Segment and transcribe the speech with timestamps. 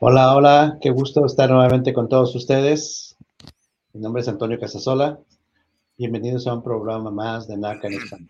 [0.00, 3.16] Hola, hola, qué gusto estar nuevamente con todos ustedes.
[3.92, 5.18] Mi nombre es Antonio Casasola.
[5.96, 8.28] Bienvenidos a un programa más de NACA en Español.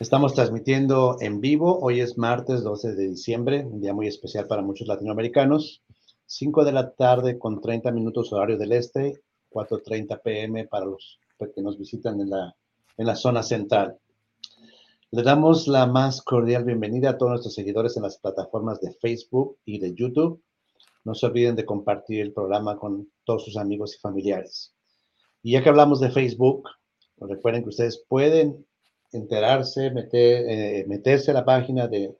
[0.00, 1.78] Estamos transmitiendo en vivo.
[1.82, 5.82] Hoy es martes 12 de diciembre, un día muy especial para muchos latinoamericanos.
[6.24, 9.20] 5 de la tarde con 30 minutos horario del este,
[9.50, 11.18] 4.30 pm para los
[11.54, 12.56] que nos visitan en la,
[12.96, 13.98] en la zona central.
[15.14, 19.58] Le damos la más cordial bienvenida a todos nuestros seguidores en las plataformas de Facebook
[19.66, 20.42] y de YouTube.
[21.04, 24.74] No se olviden de compartir el programa con todos sus amigos y familiares.
[25.42, 26.66] Y ya que hablamos de Facebook,
[27.18, 28.64] recuerden que ustedes pueden
[29.12, 32.16] enterarse, meter, eh, meterse a la página de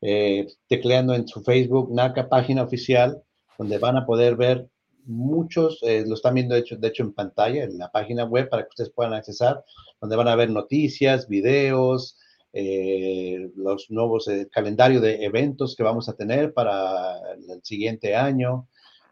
[0.00, 3.20] eh, tecleando en su Facebook, NACA página oficial,
[3.58, 4.68] donde van a poder ver
[5.04, 8.48] muchos, eh, lo están viendo de hecho, de hecho en pantalla, en la página web
[8.48, 9.64] para que ustedes puedan accesar,
[10.00, 12.16] donde van a ver noticias, videos,
[12.58, 18.66] eh, los nuevos eh, calendario de eventos que vamos a tener para el siguiente año,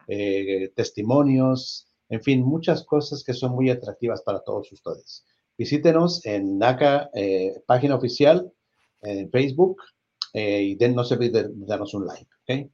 [0.07, 5.27] eh, testimonios, en fin, muchas cosas que son muy atractivas para todos ustedes.
[5.59, 7.11] Visítenos en NACA,
[7.67, 8.51] página oficial,
[9.03, 9.77] en Facebook,
[10.33, 12.71] y den, no se olviden de darnos un like, ¿ok?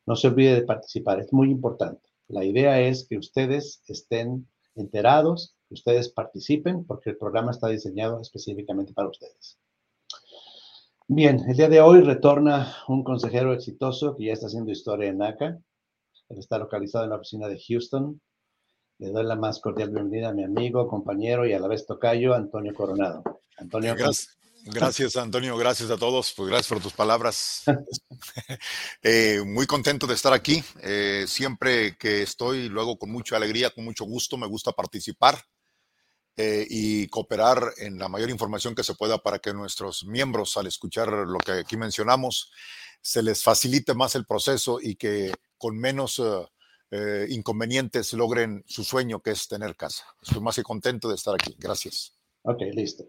[0.06, 2.08] No se olvide de participar, es muy importante.
[2.28, 8.20] La idea es que ustedes estén enterados, que ustedes participen, porque el programa está diseñado
[8.20, 9.56] específicamente para ustedes.
[11.10, 15.16] Bien, el día de hoy retorna un consejero exitoso que ya está haciendo historia en
[15.16, 15.58] NACA.
[16.28, 18.20] Él está localizado en la oficina de Houston.
[18.98, 22.34] Le doy la más cordial bienvenida a mi amigo, compañero y a la vez tocayo,
[22.34, 23.22] Antonio Coronado.
[23.56, 23.94] Antonio.
[23.96, 24.36] Gracias,
[24.66, 25.56] gracias Antonio.
[25.56, 26.34] Gracias a todos.
[26.36, 27.62] Pues gracias por tus palabras.
[29.02, 30.62] Eh, muy contento de estar aquí.
[30.82, 35.38] Eh, siempre que estoy, luego con mucha alegría, con mucho gusto, me gusta participar.
[36.40, 40.68] Eh, y cooperar en la mayor información que se pueda para que nuestros miembros, al
[40.68, 42.52] escuchar lo que aquí mencionamos,
[43.00, 46.46] se les facilite más el proceso y que con menos eh,
[46.92, 50.04] eh, inconvenientes logren su sueño, que es tener casa.
[50.22, 51.56] Estoy más que contento de estar aquí.
[51.58, 52.16] Gracias.
[52.42, 53.04] Ok, listo.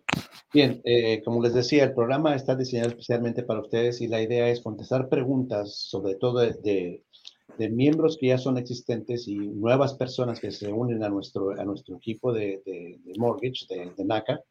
[0.51, 0.81] Bien,
[1.23, 5.07] como les decía, el programa está diseñado especialmente para ustedes y la idea es contestar
[5.07, 7.03] preguntas, sobre todo de de
[7.57, 11.97] miembros que ya son existentes y nuevas personas que se unen a nuestro, a nuestro
[11.97, 14.41] equipo de, de, mortgage, de, NACA,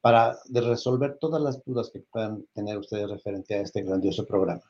[0.00, 4.62] para resolver todas las dudas que puedan tener ustedes referente a este grandioso programa.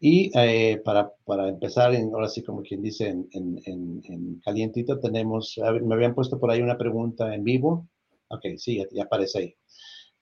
[0.00, 3.60] Y eh, para, para, empezar, en, ahora sí como quien dice en, en,
[4.04, 7.86] en, calientito, tenemos, me habían puesto por ahí una pregunta en vivo.
[8.28, 9.54] Ok, sí, ya, ya aparece ahí.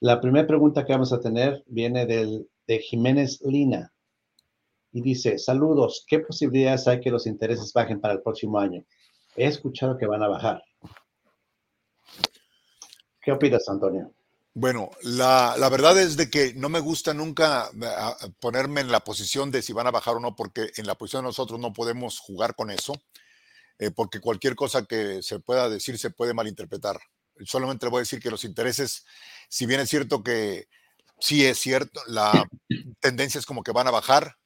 [0.01, 3.93] La primera pregunta que vamos a tener viene del, de Jiménez Lina
[4.93, 8.85] y dice, saludos, ¿qué posibilidades hay que los intereses bajen para el próximo año?
[9.37, 10.63] He escuchado que van a bajar.
[13.21, 14.13] ¿Qué opinas, Antonio?
[14.55, 19.51] Bueno, la, verdad es de que no me gusta nunca eh, ponerme en la posición
[19.51, 22.19] de si van a bajar o no, porque en la posición de nosotros no podemos
[22.19, 22.95] jugar con eso.
[23.79, 26.99] eh, porque cualquier cosa que se pueda decir se puede malinterpretar.
[27.45, 29.05] Solamente le voy a decir que los intereses,
[29.49, 30.67] si bien es cierto que
[31.21, 32.45] sí es cierto, la
[33.01, 34.37] tendencia es como que van a bajar.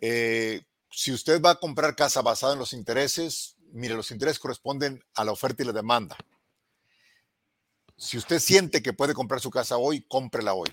[0.00, 5.04] Eh, si usted va a comprar casa basada en los intereses, mire, los intereses corresponden
[5.14, 6.16] a la oferta y la demanda.
[7.96, 10.70] Si usted siente que puede comprar su casa hoy, cómprela hoy.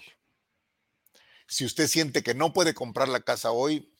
[1.47, 3.93] Si usted siente que no puede comprar la casa hoy,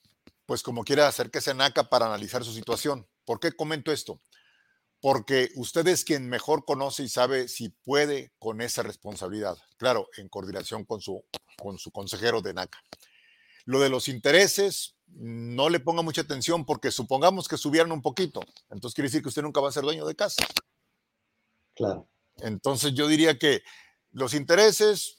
[0.45, 3.07] pues como quiera acérquese a NACA para analizar su situación.
[3.25, 4.21] ¿Por qué comento esto?
[4.99, 9.57] Porque usted es quien mejor conoce y sabe si puede con esa responsabilidad.
[9.77, 11.23] Claro, en coordinación con su,
[11.57, 12.81] con su consejero de NACA.
[13.65, 18.41] Lo de los intereses, no le ponga mucha atención porque supongamos que subieran un poquito.
[18.69, 20.45] Entonces quiere decir que usted nunca va a ser dueño de casa.
[21.75, 22.07] Claro.
[22.37, 23.63] Entonces yo diría que
[24.11, 25.17] los intereses,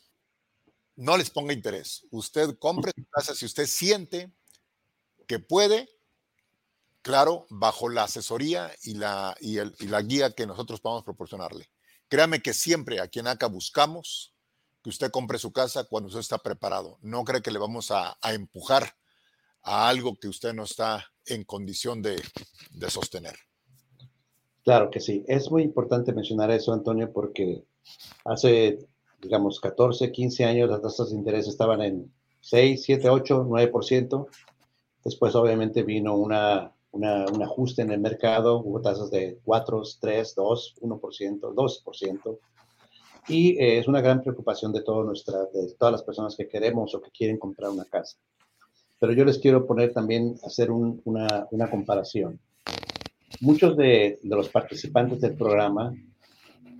[0.96, 2.06] no les ponga interés.
[2.10, 4.32] Usted compre su casa si usted siente
[5.26, 5.88] que puede,
[7.02, 9.56] claro, bajo la asesoría y la, y,
[9.86, 11.70] la guía que nosotros podamos proporcionarle.
[12.08, 14.34] Créame que siempre aquí en ACA buscamos
[14.82, 16.98] que usted compre su casa cuando usted está preparado.
[17.00, 18.96] No cree que le vamos a, empujar
[19.64, 22.20] a algo que usted no está en condición de,
[22.70, 23.34] de sostener.
[24.64, 25.24] Claro que sí.
[25.28, 27.64] Es muy importante mencionar eso, Antonio, porque
[28.24, 28.78] hace,
[29.20, 34.26] digamos, 14, 15 años las tasas de interés estaban en 6, 7, 8, 9%.
[35.04, 38.60] Después, obviamente, vino una, un ajuste en el mercado.
[38.60, 42.38] Hubo tasas de 4, 3, 2, 1%, 2%.
[43.28, 46.94] Y eh, es una gran preocupación de, todo nuestra, de todas las personas que queremos
[46.94, 48.16] o que quieren comprar una casa.
[49.04, 52.40] Pero yo les quiero poner también, hacer una, comparación
[53.42, 55.94] Muchos de, los participantes del programa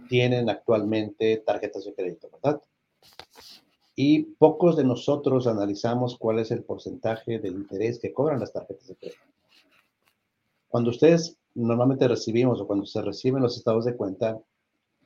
[0.09, 2.63] tienen actualmente tarjetas de crédito, ¿verdad?
[3.95, 8.89] Y pocos de nosotros analizamos cuál es el porcentaje de interés que cobran las tarjetas
[8.89, 9.21] de crédito.
[10.69, 14.41] Cuando ustedes normalmente recibimos o cuando se reciben los estados de cuenta,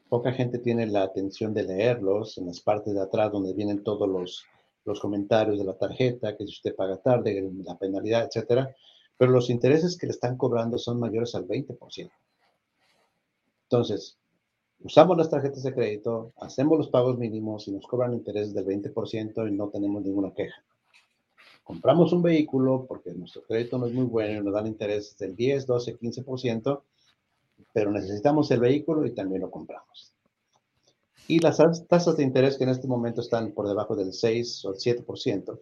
[0.08, 4.08] poca gente tiene la atención de leerlos en las partes de atrás donde vienen todos
[4.08, 4.44] los,
[4.88, 8.74] los comentarios de la tarjeta, que si usted paga tarde, la penalidad, etcétera
[9.18, 12.10] pero los intereses que le están cobrando son mayores al 20%.
[13.64, 14.16] Entonces,
[14.80, 19.48] usamos las tarjetas de crédito, hacemos los pagos mínimos y nos cobran intereses del 20%
[19.48, 20.62] y no tenemos ninguna queja.
[21.64, 25.34] Compramos un vehículo porque nuestro crédito no es muy bueno y nos dan intereses del
[25.34, 26.82] 10, 12, 15%,
[27.74, 30.14] pero necesitamos el vehículo y también lo compramos.
[31.30, 31.58] Y las
[31.88, 35.60] tasas de interés que en este momento están por debajo del 6 o el 7%,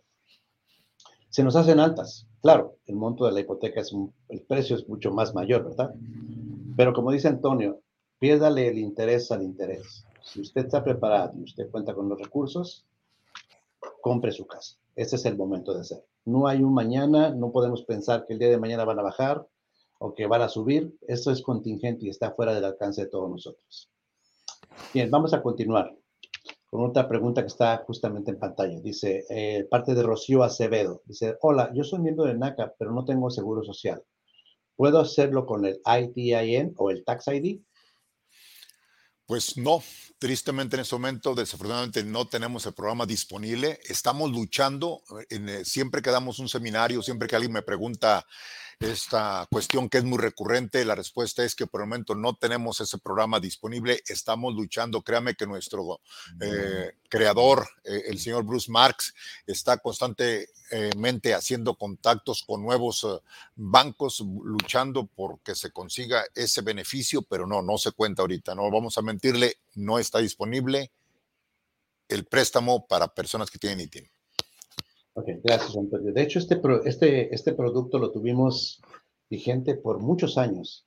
[1.28, 2.28] se nos hacen altas.
[2.40, 3.82] Claro, el monto de la hipoteca
[4.28, 5.92] el precio es mucho más mayor, ¿verdad?
[6.76, 7.80] Pero como dice Antonio,
[8.20, 10.06] piérdale el interés al interés.
[10.22, 12.86] Si usted está preparado y usted cuenta con los recursos,
[14.00, 14.76] compre su casa.
[14.94, 16.04] Ese es el momento de hacer.
[16.24, 19.44] No hay un mañana, no podemos pensar que el día de mañana van a bajar
[19.98, 20.96] o que van a subir.
[21.08, 23.90] Eso es contingente y está fuera del alcance de todos nosotros.
[24.92, 25.94] Bien, vamos a continuar
[26.76, 28.78] con otra pregunta que está justamente en pantalla.
[28.80, 31.02] Dice, eh, parte de Rocío Acevedo.
[31.06, 34.02] Dice, hola, yo soy miembro de NACA, pero no tengo seguro social.
[34.74, 37.60] ¿Puedo hacerlo con el ITIN o el Tax ID?
[39.24, 39.82] Pues no,
[40.18, 43.80] tristemente en este momento, desafortunadamente no tenemos el programa disponible.
[43.88, 48.24] Estamos luchando, en, eh, siempre que damos un seminario, siempre que alguien me pregunta
[48.78, 52.80] esta cuestión que es muy recurrente, la respuesta es que por el momento no tenemos
[52.80, 54.02] ese programa disponible.
[54.06, 56.00] Estamos luchando, créame que nuestro
[56.40, 59.14] eh, creador, eh, el señor Bruce Marks,
[59.46, 63.06] está constantemente haciendo contactos con nuevos
[63.54, 68.54] bancos, luchando por que se consiga ese beneficio, pero no, no se cuenta ahorita.
[68.54, 70.90] No vamos a mentirle, no está disponible
[72.08, 74.15] el préstamo para personas que tienen ITIN.
[75.18, 76.12] Ok, gracias, Antonio.
[76.12, 78.82] De hecho, este, este, este producto lo tuvimos
[79.30, 80.84] vigente por muchos años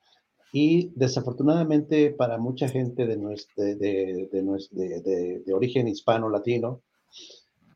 [0.53, 6.83] y desafortunadamente para mucha gente de, nuestro, de, de, de, origen hispano-latino,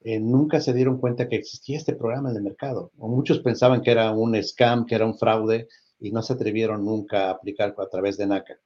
[0.03, 2.91] eh, nunca se dieron cuenta que existía este programa en el mercado.
[3.00, 5.67] O muchos pensaban que era un scam, que era un fraude
[6.00, 8.60] y no se atrevieron nunca a aplicar a través de NACA.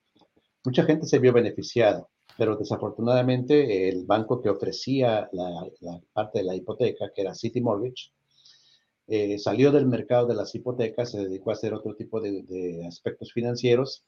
[0.65, 2.05] Mucha gente se vio beneficiada,
[2.37, 5.67] pero desafortunadamente el banco que ofrecía la,
[6.13, 8.11] parte de la hipoteca, que era City Mortgage,
[9.07, 13.31] eh, salió del mercado de las hipotecas, se dedicó a hacer otro tipo de, aspectos
[13.33, 14.03] financieros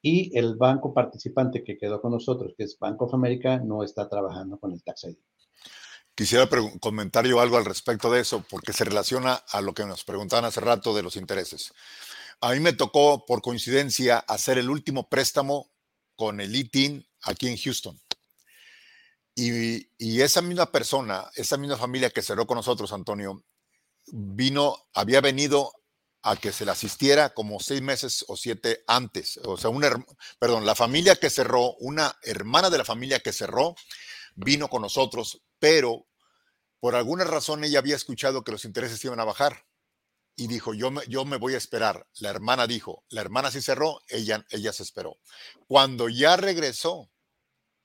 [0.00, 4.08] y el banco participante que quedó con nosotros, que es Bank of America, no está
[4.08, 5.16] trabajando con el Tax ID.
[6.14, 6.48] Quisiera
[6.80, 10.44] comentar yo algo al respecto de eso, porque se relaciona a lo que nos preguntaban
[10.44, 11.72] hace rato de los intereses.
[12.40, 15.70] A mí me tocó, por coincidencia, hacer el último préstamo
[16.14, 18.00] con el ITIN aquí en Houston.
[19.36, 23.44] Y, esa misma persona, esa misma familia que cerró con nosotros, Antonio,
[24.06, 25.72] vino, había venido
[26.22, 29.38] a que se le asistiera como seis meses o siete antes.
[29.44, 29.90] O sea, una,
[30.38, 33.74] perdón, la familia que cerró, una hermana de la familia que cerró,
[34.36, 36.06] vino con nosotros, pero
[36.80, 39.66] por alguna razón ella había escuchado que los intereses iban a bajar
[40.36, 42.06] y dijo, yo me, yo me voy a esperar.
[42.20, 45.18] La hermana dijo, la hermana sí cerró, ella, ella se esperó.
[45.66, 47.10] Cuando ya regresó,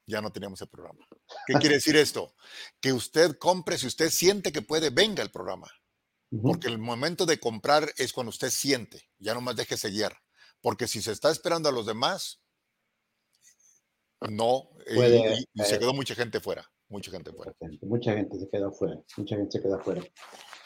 [0.10, 1.06] ya no teníamos el programa.
[1.46, 2.34] ¿Qué quiere decir esto?
[2.82, 5.68] Que usted compre, si usted siente que puede, venga el programa.
[6.42, 10.12] Porque el momento de comprar es cuando usted siente, ya no más deje seguir.
[10.62, 12.42] Porque si se está esperando a los demás,
[14.30, 17.54] no, y, se quedó mucha gente fuera, mucha gente fuera.
[17.82, 20.02] Mucha gente se quedó fuera, mucha gente se quedó fuera.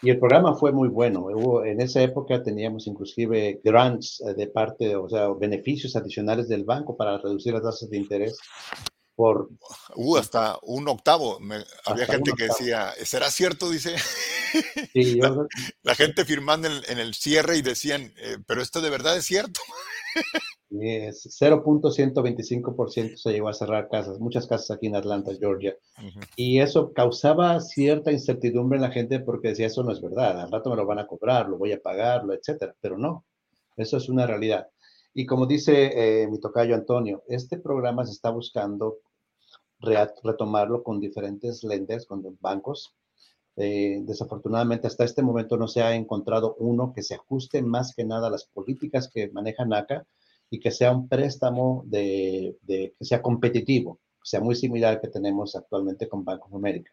[0.02, 1.28] Y el programa fue muy bueno.
[1.28, 6.66] Hubo, en esa época teníamos inclusive grants eh, de parte, o sea, beneficios adicionales del
[6.66, 8.38] banco para reducir las tasas de interés
[9.16, 9.50] por...
[9.96, 11.40] Uh, hasta un octavo.
[11.86, 13.70] había gente que decía, ¿será cierto?
[13.70, 13.96] Dice.
[15.84, 19.62] la, gente firmando en, el cierre y decían, eh, pero esto de verdad es cierto.
[20.72, 25.76] 0.125% se llegó a cerrar casas, muchas casas aquí en Atlanta, Georgia.
[26.36, 30.52] Y eso causaba cierta incertidumbre en la gente porque decía, eso no es verdad, al
[30.52, 32.76] rato me lo van a cobrar, lo voy a pagarlo, etcétera.
[32.82, 33.26] Pero no,
[33.78, 34.68] eso es una realidad.
[35.14, 39.00] Y como dice eh, mi tocayo Antonio, este programa se está buscando
[39.80, 42.96] retomarlo con diferentes lenders, con bancos.
[43.56, 48.06] Eh, desafortunadamente, hasta este momento no se ha encontrado uno que se ajuste más que
[48.06, 50.08] nada a las políticas que maneja NACA
[50.50, 55.10] y que sea un préstamo de, que sea competitivo, que sea muy similar al que
[55.10, 56.92] tenemos actualmente con Bank of America.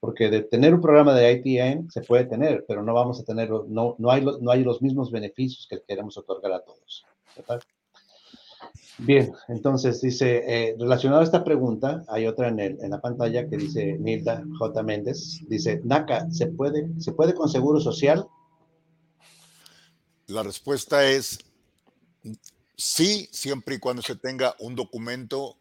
[0.00, 3.50] Porque de tener un programa de ITN se puede tener, pero no vamos a tener,
[3.50, 7.04] no, no, hay, no hay los mismos beneficios que queremos otorgar a todos.
[8.98, 13.48] Bien, entonces dice, eh, relacionado a esta pregunta, hay otra en, el, en, la pantalla
[13.48, 14.82] que dice Nilda J.
[14.82, 18.26] Méndez, dice, NACA, ¿se puede, ¿se puede con seguro social?
[20.26, 21.38] La respuesta es
[22.76, 25.58] sí, siempre y cuando se tenga un documento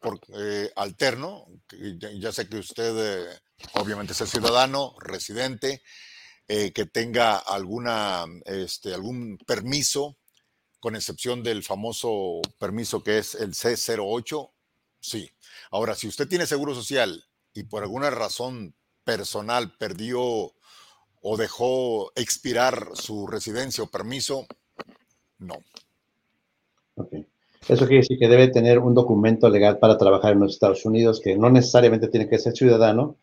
[0.00, 1.46] por, eh, alterno,
[2.18, 3.38] ya, sé que usted eh,
[3.74, 5.82] obviamente es ciudadano, residente,
[6.46, 10.18] que tenga alguna, este, algún permiso
[10.82, 14.50] con excepción del famoso permiso que es el C08,
[15.00, 15.30] sí.
[15.70, 17.24] Ahora, si usted tiene seguro social
[17.54, 18.74] y por alguna razón
[19.04, 20.20] personal perdió
[21.20, 24.44] o dejó expirar su residencia o permiso,
[25.38, 25.54] no.
[27.68, 31.20] Eso quiere decir que debe tener un documento legal para trabajar en los Estados Unidos,
[31.22, 33.18] que no necesariamente tiene que ser ciudadano,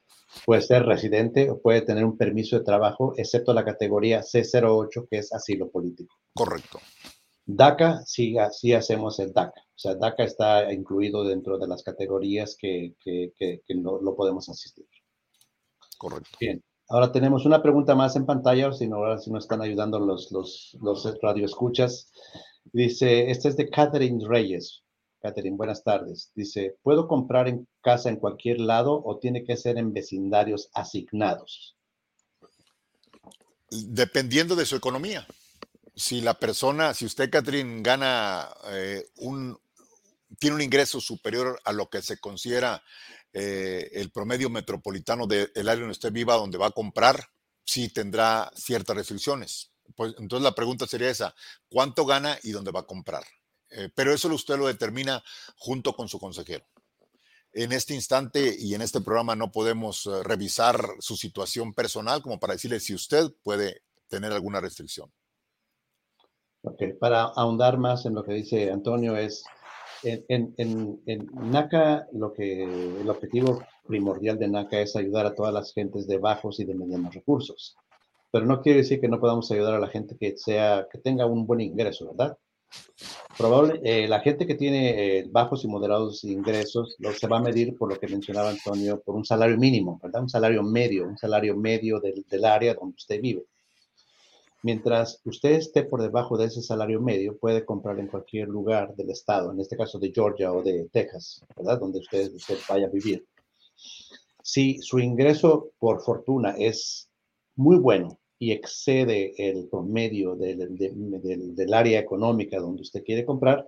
[0.46, 5.18] puede ser residente o puede tener un permiso de trabajo, excepto la categoría C08, que
[5.18, 6.16] es asilo político.
[6.34, 6.80] Correcto.
[7.52, 9.60] DACA, sí, sí hacemos el DACA.
[9.60, 14.48] O sea, DACA está incluido dentro de las categorías que, que, que, no, lo podemos
[14.50, 14.86] asistir.
[15.98, 16.30] Correcto.
[16.40, 16.64] Bien.
[16.90, 20.32] Ahora tenemos una pregunta más en pantalla, si no, ahora si nos están ayudando los,
[20.32, 22.12] los, los radioescuchas.
[22.66, 24.84] Dice, este es de Catherine Reyes.
[25.20, 26.32] Catherine, buenas tardes.
[26.36, 31.76] Dice, ¿puedo comprar en casa en cualquier lado o tiene que ser en vecindarios asignados?
[33.72, 35.26] Dependiendo de su economía
[36.00, 39.60] si la persona, si usted, Catherine, gana eh, un,
[40.40, 42.82] tiene un ingreso superior a lo que se considera
[43.34, 47.30] eh, el promedio metropolitano del área donde usted viva, donde va a comprar,
[47.66, 49.72] sí tendrá ciertas restricciones.
[49.96, 51.36] Pues, entonces la pregunta sería esa,
[51.68, 53.26] ¿cuánto gana y dónde va a comprar?
[53.70, 55.22] Eh, pero eso usted lo determina
[55.58, 56.66] junto con su consejero.
[57.52, 62.54] En este instante y en este programa no podemos revisar su situación personal como para
[62.54, 65.12] decirle si usted puede tener alguna restricción.
[67.00, 69.44] Para ahondar más en lo que dice Antonio es,
[70.04, 75.54] en, en, en, NACA lo que, el objetivo primordial de NACA es ayudar a todas
[75.54, 77.78] las gentes de bajos y de medianos recursos.
[78.32, 81.26] Pero no quiere decir que no podamos ayudar a la gente que, sea, que tenga
[81.26, 82.38] un buen ingreso, ¿verdad?
[83.38, 87.42] Probable, eh, la gente que tiene eh, bajos y moderados ingresos lo, se va a
[87.42, 90.22] medir por lo que mencionaba Antonio, por un salario mínimo, ¿verdad?
[90.22, 93.46] Un salario medio, un salario medio del, del área donde usted vive.
[94.62, 99.10] Mientras usted esté por debajo de ese salario medio, puede comprar en cualquier lugar del
[99.10, 101.80] estado, en este caso de Georgia o de Texas, ¿verdad?
[101.80, 102.30] Donde usted,
[102.68, 103.26] vaya a vivir.
[104.44, 107.10] Si su ingreso por fortuna es
[107.56, 113.66] muy bueno y excede el promedio del, del, área económica donde usted quiere comprar,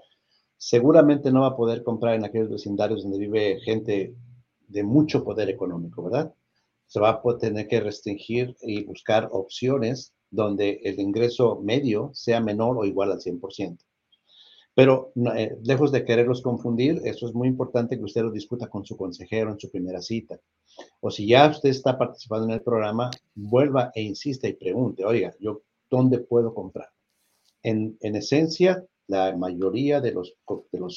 [0.57, 4.13] seguramente no va a poder comprar en aquellos vecindarios donde vive gente
[4.67, 6.33] de mucho poder económico, ¿verdad?
[6.87, 12.77] Se va a tener que restringir y buscar opciones donde el ingreso medio sea menor
[12.77, 13.77] o igual al 100%.
[14.73, 18.85] Pero eh, lejos de quererlos confundir, eso es muy importante que usted lo discuta con
[18.85, 20.39] su consejero en su primera cita.
[21.01, 25.35] O si ya usted está participando en el programa, vuelva e insista y pregunte, oiga,
[25.39, 26.87] ¿yo dónde puedo comprar?
[27.63, 30.35] en, en esencia, la mayoría de los,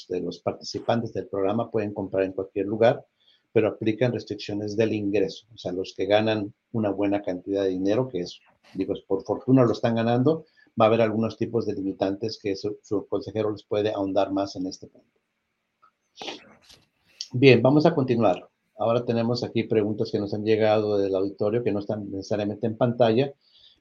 [0.08, 3.04] de los participantes del programa pueden comprar en cualquier lugar,
[3.52, 5.46] pero aplican restricciones del ingreso.
[5.54, 8.40] O sea, los que ganan una buena cantidad de dinero, que es,
[8.74, 10.44] digo, por fortuna lo están ganando,
[10.80, 14.66] va a haber algunos tipos de limitantes que su, consejero les puede ahondar más en
[14.66, 15.08] este punto.
[17.32, 18.48] Bien, vamos a continuar.
[18.76, 22.76] Ahora tenemos aquí preguntas que nos han llegado del auditorio que no están necesariamente en
[22.76, 23.32] pantalla,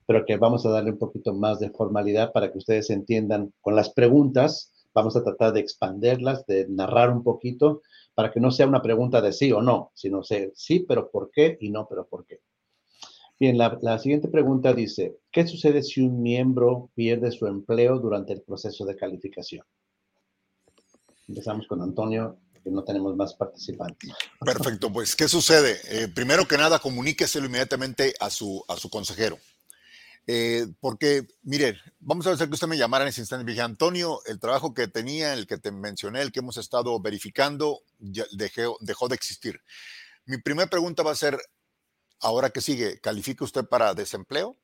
[0.06, 3.76] pero que vamos a darle un poquito más de formalidad para que ustedes entiendan con
[3.76, 4.72] las preguntas.
[4.94, 7.82] Vamos a tratar de expanderlas, de narrar un poquito,
[8.14, 11.32] para que no sea una pregunta de sí o no, sino sea sí, pero ¿por
[11.32, 11.58] qué?
[11.60, 12.42] y no, pero ¿por qué?
[13.44, 18.42] Bien, la, siguiente pregunta dice, ¿qué sucede si un miembro pierde su empleo durante el
[18.42, 19.66] proceso de calificación?
[21.28, 24.12] Empezamos con Antonio, que no tenemos más participantes.
[24.40, 25.78] Perfecto, pues, ¿qué sucede?
[25.90, 29.38] Eh, primero que nada, comuníqueselo inmediatamente a su, a su consejero.
[30.26, 34.22] Eh, porque, mire, vamos a hacer que usted me llamara en ese instante dije, Antonio,
[34.26, 38.78] el trabajo que tenía, el que te mencioné, el que hemos estado verificando, ya dejó,
[38.80, 39.60] dejó de existir.
[40.26, 41.38] Mi primera pregunta va a ser,
[42.24, 44.58] ahora que sigue, ¿califica usted para desempleo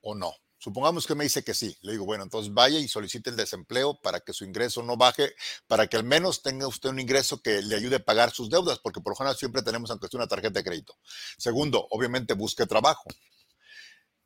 [0.00, 0.32] o no?
[0.58, 1.76] Supongamos que me dice que sí.
[1.82, 5.34] Le digo, bueno, entonces vaya y solicite el desempleo para que su ingreso no baje,
[5.66, 8.78] para que al menos tenga usted un ingreso que le ayude a pagar sus deudas,
[8.78, 10.96] porque por lo general siempre tenemos aunque sea una tarjeta de crédito.
[11.36, 13.04] Segundo, obviamente busque trabajo.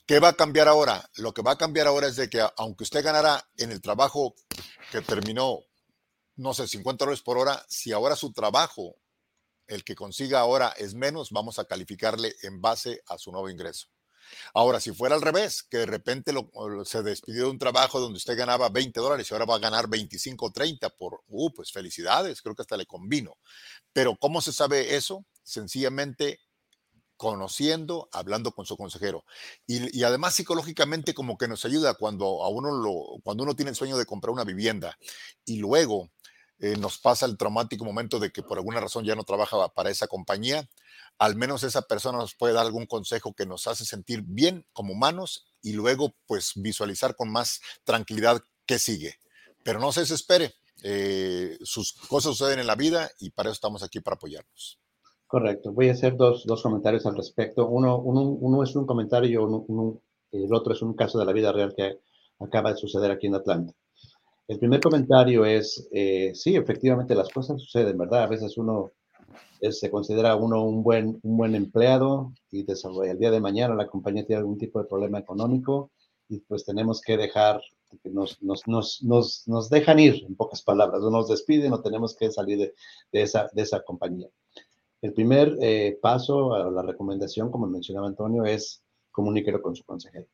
[0.07, 1.11] ¿Qué va a cambiar ahora?
[1.17, 4.37] Lo que va a cambiar ahora es de que aunque usted ganara en el trabajo
[4.93, 5.59] que terminó,
[6.37, 8.95] no sé, 50 dólares por hora, si ahora su trabajo,
[9.69, 13.89] el que consiga ahora es menos, vamos a calificarle en base a su nuevo ingreso.
[14.55, 16.33] Ahora, si fuera al revés, que de repente
[16.85, 19.89] se despidió de un trabajo donde usted ganaba 20 dólares y ahora va a ganar
[19.89, 23.39] 25 o 30 por, uh, pues felicidades, creo que hasta le convino.
[23.93, 25.25] Pero ¿cómo se sabe eso?
[25.43, 26.41] Sencillamente
[27.17, 29.25] conociendo, hablando con su consejero.
[29.67, 33.71] Y, y, además psicológicamente como que nos ayuda cuando a uno lo, cuando uno tiene
[33.71, 34.97] el sueño de comprar una vivienda
[35.45, 36.11] y luego
[36.61, 39.91] eh, nos pasa el traumático momento de que por alguna razón ya no trabaja para
[39.91, 40.69] esa compañía,
[41.19, 44.93] al menos esa persona nos puede dar algún consejo que nos hace sentir bien como
[44.93, 49.15] humanos y luego pues visualizar con más tranquilidad qué sigue.
[49.65, 53.83] Pero no se desespere, eh, sus cosas suceden en la vida y para eso estamos
[53.83, 54.81] aquí para apoyarnos.
[55.27, 55.73] Correcto.
[55.73, 57.69] Voy a hacer dos, dos comentarios al respecto.
[57.69, 59.29] Uno, uno, uno, es un comentario
[60.33, 61.99] y el otro es un caso de la vida real que
[62.41, 63.75] acaba de suceder aquí en Atlanta.
[64.49, 68.23] El primer comentario es, eh, sí, efectivamente las cosas suceden, ¿verdad?
[68.23, 68.93] A veces uno
[69.61, 73.87] se considera uno un buen, un buen empleado y desarrolla el día de mañana la
[73.87, 75.91] compañía tiene algún tipo de problema económico
[76.29, 77.61] y pues tenemos que dejar,
[78.05, 82.17] nos, nos, nos, nos, nos dejan ir, en pocas palabras, o nos despiden o tenemos
[82.17, 82.59] que salir
[83.13, 84.29] de, esa, de esa compañía.
[85.03, 90.27] El primer eh, paso, la recomendación, como mencionaba Antonio, es comuníquelo con su consejero.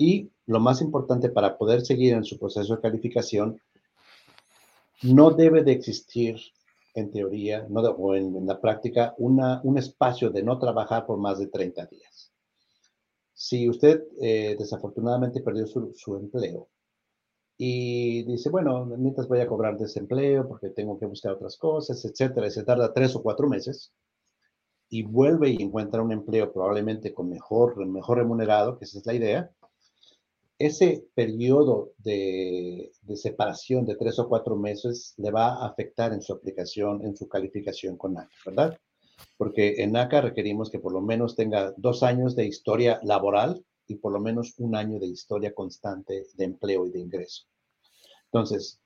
[0.00, 3.60] Y lo más importante para poder seguir en su proceso de calificación,
[5.02, 6.40] no debe de existir
[6.94, 11.18] en teoría no o en, en, la práctica una, un espacio de no trabajar por
[11.18, 12.32] más de 30 días.
[13.34, 16.70] Si usted eh, desafortunadamente perdió su, su, empleo
[17.58, 22.46] y dice, bueno, mientras voy a cobrar desempleo porque tengo que buscar otras cosas, etcétera,
[22.46, 23.92] y se tarda tres o cuatro meses
[24.88, 29.12] y vuelve y encuentra un empleo probablemente con mejor, mejor remunerado, que esa es la
[29.12, 29.50] idea,
[30.60, 36.20] ese periodo de, de, separación de tres o cuatro meses le va a afectar en
[36.20, 38.78] su aplicación, en su calificación con NACA, ¿verdad?
[39.38, 43.96] Porque en NACA requerimos que por lo menos tenga dos años de historia laboral y
[43.96, 47.46] por lo menos un año de historia constante de empleo y de ingreso.
[48.26, 48.78] Entonces,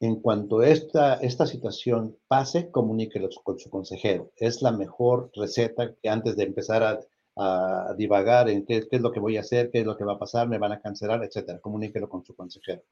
[0.00, 4.32] en cuanto esta, esta situación pase, comuníquelo con su consejero.
[4.36, 6.98] Es la mejor receta que antes de empezar a
[7.36, 10.04] a divagar en qué, qué, es lo que voy a hacer, qué es lo que
[10.04, 11.60] va a pasar, me van a cancelar, etcétera.
[11.60, 12.82] Comuníquelo con su consejero.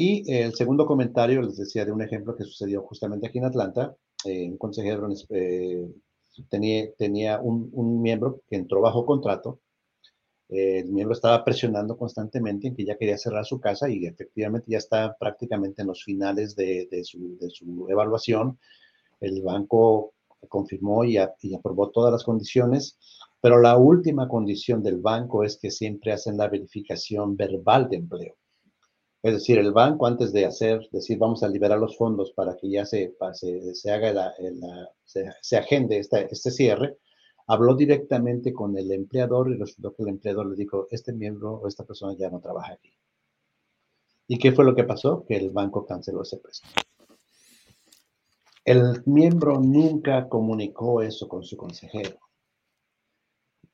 [0.00, 3.96] Y el segundo comentario, les decía de un ejemplo que sucedió justamente aquí en Atlanta.
[4.24, 5.88] Eh, un consejero eh,
[6.48, 9.58] tenía, tenía un, un, miembro que entró bajo contrato.
[10.50, 14.70] Eh, el miembro estaba presionando constantemente en que ya quería cerrar su casa y efectivamente
[14.70, 18.56] ya está prácticamente en los finales de, de, su, de su, evaluación.
[19.20, 20.14] El banco
[20.48, 22.98] confirmó y, a, y aprobó todas las condiciones
[23.40, 28.34] pero la última condición del banco es que siempre hacen la verificación verbal de empleo.
[29.22, 32.70] Es decir, el banco antes de hacer, decir, vamos a liberar los fondos para que
[32.70, 34.34] ya se, se, haga la,
[35.04, 36.98] se, agende este cierre,
[37.46, 41.68] habló directamente con el empleador y resultó que el empleador le dijo, este miembro o
[41.68, 42.92] esta persona ya no trabaja aquí.
[44.28, 45.24] ¿Y qué fue lo que pasó?
[45.26, 46.74] Que el banco canceló ese préstamo.
[48.64, 52.27] El miembro nunca comunicó eso con su consejero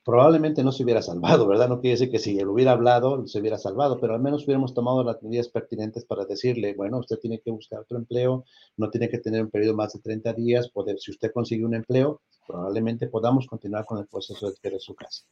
[0.05, 1.69] probablemente no se hubiera salvado, ¿verdad?
[1.69, 4.75] No quiere decir que si él hubiera hablado se hubiera salvado, pero al menos hubiéramos
[4.75, 8.45] tomado las medidas pertinentes para decirle, bueno, usted tiene que buscar otro empleo,
[8.77, 11.75] no tiene que tener un periodo más de 30 días, poder, si usted consigue un
[11.75, 15.25] empleo, probablemente podamos continuar con el proceso de de su casa.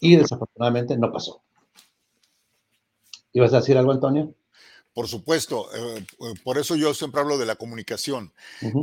[0.00, 1.42] Y desafortunadamente no pasó.
[3.32, 4.34] ¿Ibas a decir algo, Antonio?
[4.96, 8.32] Por supuesto, eh, eh, por eso yo siempre hablo de la comunicación.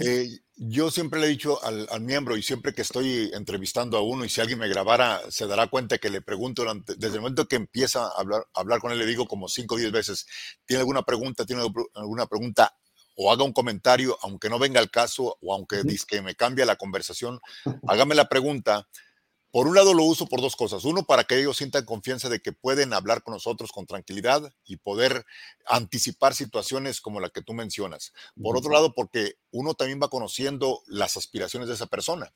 [0.06, 4.24] Eh, yo siempre le he dicho al, miembro y siempre que estoy entrevistando a uno
[4.24, 7.48] y si alguien me grabara, se dará cuenta que le pregunto durante, desde el momento
[7.48, 10.28] que empieza a hablar, hablar con él, le digo como cinco o diez veces,
[10.68, 11.48] ¿tiene alguna pregunta?
[11.48, 11.64] ¿Tiene
[11.96, 12.76] alguna pregunta?
[13.16, 16.76] O haga un comentario, aunque no venga al caso o aunque que me cambie la
[16.76, 17.40] conversación,
[17.88, 18.88] hágame la pregunta
[19.54, 20.84] por un lado lo uso por dos cosas.
[20.84, 24.78] Uno, para que ellos sientan confianza de que pueden hablar con nosotros con tranquilidad y
[24.78, 25.28] poder
[25.68, 28.14] anticipar situaciones como la que tú mencionas.
[28.42, 32.34] Por otro lado, porque uno también va conociendo las aspiraciones de esa persona.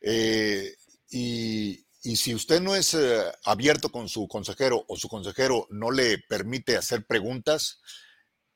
[0.00, 0.76] Eh,
[1.10, 6.18] y, si usted no es eh, abierto con su consejero o su consejero no le
[6.28, 7.80] permite hacer preguntas,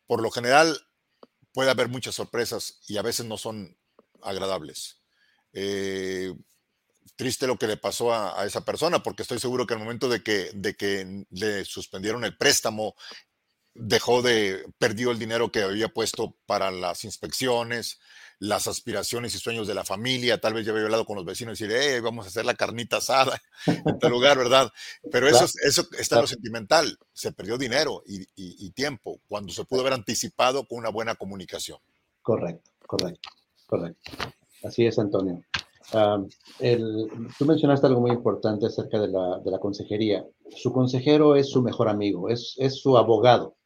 [0.06, 0.80] por lo general
[1.52, 3.76] puede haber muchas sorpresas y a veces no son
[4.22, 5.00] agradables.
[5.52, 6.32] Eh,
[7.20, 10.22] triste lo que le pasó a, esa persona, porque estoy seguro que al momento de
[10.22, 12.94] que, de que le suspendieron el préstamo,
[13.74, 18.00] dejó de, perdió el dinero que había puesto para las inspecciones,
[18.38, 21.60] las aspiraciones y sueños de la familia, tal vez ya había hablado con los vecinos
[21.60, 24.72] y decir, hey, vamos a hacer la carnita asada en tal lugar, ¿verdad?
[25.12, 29.66] Pero eso, eso está en lo sentimental, se perdió dinero y, y tiempo, cuando se
[29.66, 31.80] pudo haber anticipado con una buena comunicación.
[32.22, 33.28] Correcto, correcto,
[33.66, 34.10] correcto.
[34.62, 35.44] Así es, Antonio
[36.58, 40.24] el, tú mencionaste algo muy importante acerca de la, consejería.
[40.56, 43.56] Su consejero es su mejor amigo, es, su abogado.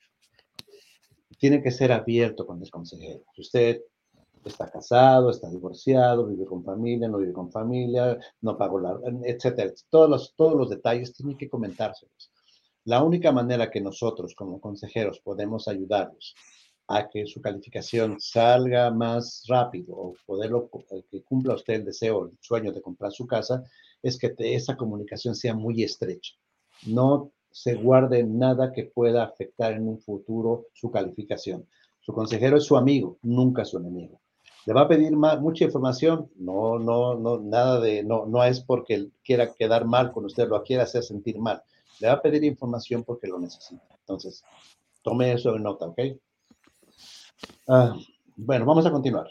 [1.39, 3.23] Tiene que ser abierto con el consejero.
[3.37, 3.83] Usted
[4.45, 9.73] está casado, está divorciado, vive con familia, no vive con familia, no pagó la, etcétera.
[9.91, 12.31] Todos todos los detalles tienen que comentárselos.
[12.85, 16.35] La única manera que nosotros como consejeros podemos ayudarlos
[16.89, 20.69] a que su calificación salga más rápido o poderlo,
[21.11, 23.65] que cumpla usted el deseo, el sueño de comprar su casa,
[24.03, 26.35] es que esa comunicación sea muy estrecha.
[26.87, 31.67] No se guarde nada que pueda afectar en un futuro su calificación.
[32.01, 34.21] Su consejero es su amigo, nunca su enemigo.
[34.67, 36.31] ¿Le va a pedir mucha información?
[36.37, 40.63] No, no, no, nada de, no, no es porque quiera quedar mal con usted, lo
[40.63, 41.63] quiera hacer sentir mal.
[42.01, 43.87] Le va a pedir información porque lo necesita.
[44.01, 44.43] Entonces,
[45.03, 45.99] tome eso en nota, ¿ok?
[47.69, 47.97] Ah,
[48.37, 49.27] bueno, vamos a continuar.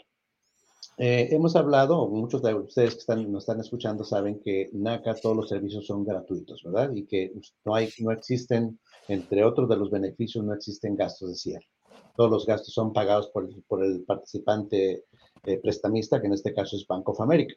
[0.96, 5.36] Eh, hemos hablado, muchos de ustedes que están, nos están escuchando saben que NACA todos
[5.36, 6.92] los servicios son gratuitos, ¿verdad?
[6.94, 7.32] Y que
[7.64, 11.68] no, hay, no existen, entre otros de los beneficios, no existen gastos de cierre.
[12.16, 15.04] Todos los gastos son pagados por, el participante
[15.44, 17.54] eh, prestamista, que en este caso es Bank of America.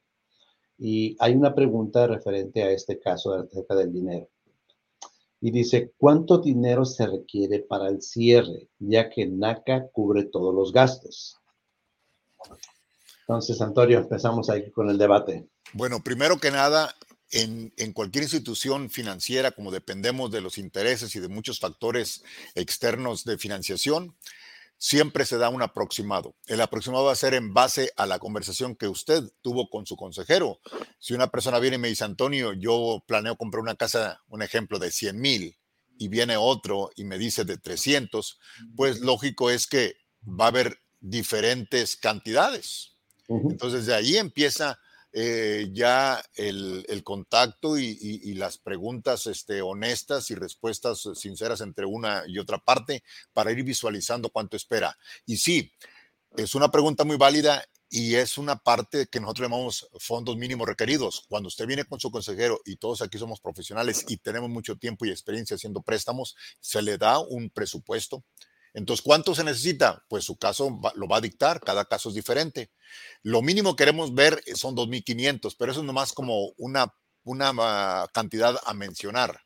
[0.80, 4.28] Y hay una pregunta referente a este caso acerca del dinero
[5.40, 8.70] y dice, ¿cuánto dinero se requiere para el cierre?
[8.80, 11.38] Ya que NACA cubre todos los gastos.
[13.22, 15.48] Entonces, Antonio, empezamos ahí con el debate.
[15.74, 16.96] Bueno, primero que nada,
[17.32, 22.24] en, en, cualquier institución financiera, como dependemos de los intereses y de muchos factores
[22.56, 24.16] externos de financiación,
[24.78, 26.36] siempre se da un aproximado.
[26.46, 29.96] El aproximado va a ser en base a la conversación que usted tuvo con su
[29.96, 30.60] consejero.
[31.00, 34.80] Si una persona viene y me dice, Antonio, yo planeo comprar una casa, un ejemplo
[34.80, 35.58] de 100 mil,
[35.98, 38.40] y viene otro y me dice de 300,
[38.76, 42.98] pues lógico es que va a haber diferentes cantidades.
[43.28, 44.80] Entonces de ahí empieza
[45.14, 52.40] eh, ya el, contacto y, las preguntas este, honestas y respuestas sinceras entre una y
[52.40, 54.98] otra parte para ir visualizando cuánto espera.
[55.26, 55.72] Y sí,
[56.36, 61.26] es una pregunta muy válida y es una parte que nosotros llamamos fondos mínimos requeridos.
[61.30, 65.06] Cuando usted viene con su consejero y todos aquí somos profesionales y tenemos mucho tiempo
[65.06, 68.24] y experiencia haciendo préstamos, se le da un presupuesto
[68.78, 70.06] entonces, ¿cuánto se necesita?
[70.08, 72.70] Pues su caso lo va a dictar, cada caso es diferente.
[73.24, 78.08] Lo mínimo que queremos ver son 2.500, pero eso es nomás como una, una ah,
[78.14, 79.42] cantidad a mencionar.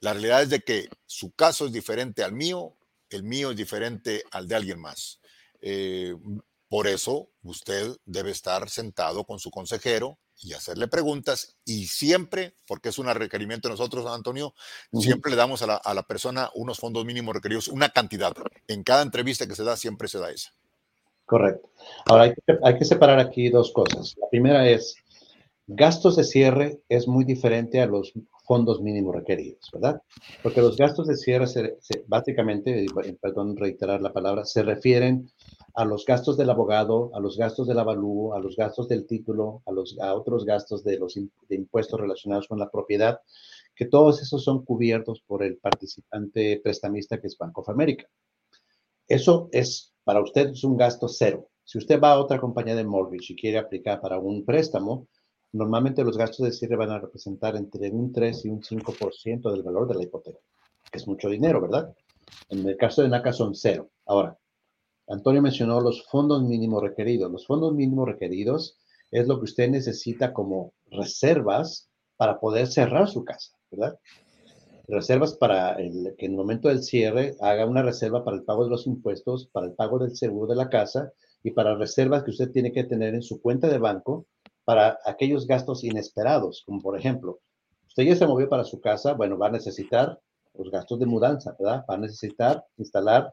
[0.00, 2.76] La realidad es de que su caso es diferente al mío,
[3.10, 5.18] el mío es diferente al de alguien más.
[5.60, 6.14] Eh,
[6.68, 12.90] por eso usted debe estar sentado con su consejero y hacerle preguntas y siempre, porque
[12.90, 14.54] es un requerimiento de nosotros, Antonio,
[14.92, 18.32] siempre le damos a la, a la, persona unos fondos mínimos requeridos, una cantidad.
[18.66, 20.52] En cada entrevista que se da, siempre se da esa.
[21.28, 21.68] Correcto.
[22.06, 24.14] Ahora, hay que, hay que separar aquí dos cosas.
[24.18, 24.96] La primera es,
[25.70, 28.14] Gastos de cierre es muy diferente a los
[28.46, 30.00] fondos mínimos requeridos, ¿verdad?
[30.42, 31.44] Porque los gastos de cierre,
[32.06, 32.86] básicamente,
[33.20, 35.30] perdón reiterar la palabra, se refieren
[35.74, 39.60] a los gastos del abogado, a los gastos del avalúo, a los gastos del título,
[39.66, 43.20] a, los, a otros gastos de los de impuestos relacionados con la propiedad,
[43.76, 48.08] que todos esos son cubiertos por el participante prestamista que es Bank of America.
[49.06, 51.50] Eso es, para usted, es un gasto cero.
[51.62, 55.06] Si usted va a otra compañía de mortgage y quiere aplicar para un préstamo,
[55.52, 59.62] Normalmente los gastos de cierre van a representar entre un 3 y un 5% del
[59.62, 60.38] valor de la hipoteca,
[60.90, 61.94] que es mucho dinero, ¿verdad?
[62.50, 63.90] En el caso de NACA son cero.
[64.06, 64.36] Ahora,
[65.08, 67.32] Antonio mencionó los fondos mínimos requeridos.
[67.32, 68.78] Los fondos mínimos requeridos
[69.10, 73.98] es lo que usted necesita como reservas para poder cerrar su casa, ¿verdad?
[74.86, 78.64] Reservas para el, que en el momento del cierre haga una reserva para el pago
[78.64, 82.30] de los impuestos, para el pago del seguro de la casa y para reservas que
[82.30, 84.26] usted tiene que tener en su cuenta de banco
[84.68, 87.40] para aquellos gastos inesperados, como por ejemplo,
[87.86, 90.20] usted ya se movió para su casa, bueno, va a necesitar
[90.52, 91.86] los gastos de mudanza, ¿verdad?
[91.88, 93.32] Va a necesitar instalar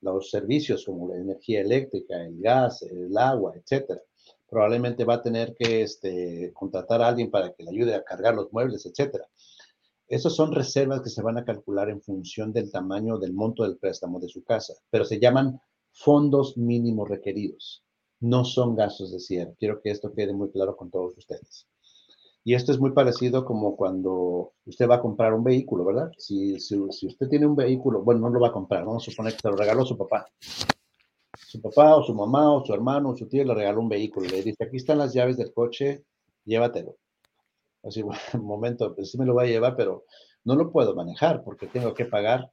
[0.00, 4.00] los servicios como la energía eléctrica, el gas, el agua, etcétera.
[4.48, 8.36] Probablemente va a tener que este, contratar a alguien para que le ayude a cargar
[8.36, 9.26] los muebles, etcétera.
[10.06, 13.76] Esas son reservas que se van a calcular en función del tamaño del monto del
[13.76, 17.82] préstamo de su casa, pero se llaman fondos mínimos requeridos
[18.20, 19.54] no son gastos de cierre.
[19.58, 21.66] Quiero que esto quede muy claro con todos ustedes.
[22.44, 26.12] Y esto es muy parecido como cuando usted va a comprar un vehículo, ¿verdad?
[26.16, 29.32] Si, si, usted tiene un vehículo, bueno, no lo va a comprar, vamos a suponer
[29.32, 30.26] que se lo regaló su papá.
[31.36, 34.28] Su papá o su mamá o su hermano o su tío le regaló un vehículo
[34.28, 36.04] le dice, aquí están las llaves del coche,
[36.44, 36.96] llévatelo.
[37.82, 40.04] Así, bueno, un momento, pues sí me lo va a llevar, pero
[40.44, 42.52] no lo puedo manejar porque tengo que pagar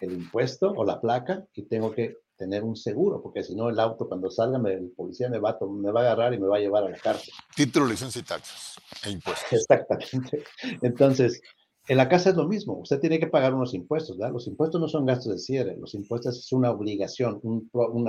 [0.00, 3.78] el impuesto o la placa y tengo que tener un seguro, porque si no el
[3.78, 6.56] auto cuando salga el policía me va, a, me va a agarrar y me va
[6.56, 7.32] a llevar a la cárcel.
[7.54, 9.52] Título, licencia y taxas e impuestos.
[9.52, 10.44] Exactamente.
[10.82, 11.40] Entonces,
[11.86, 14.32] en la casa es lo mismo, usted tiene que pagar unos impuestos, ¿verdad?
[14.32, 17.68] Los impuestos no son gastos de cierre, los impuestos es una obligación, un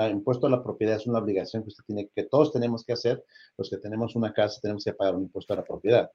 [0.10, 3.26] impuesto a la propiedad es una obligación que usted tiene, que todos tenemos que hacer,
[3.58, 6.10] los que tenemos una casa tenemos que pagar un impuesto a la propiedad.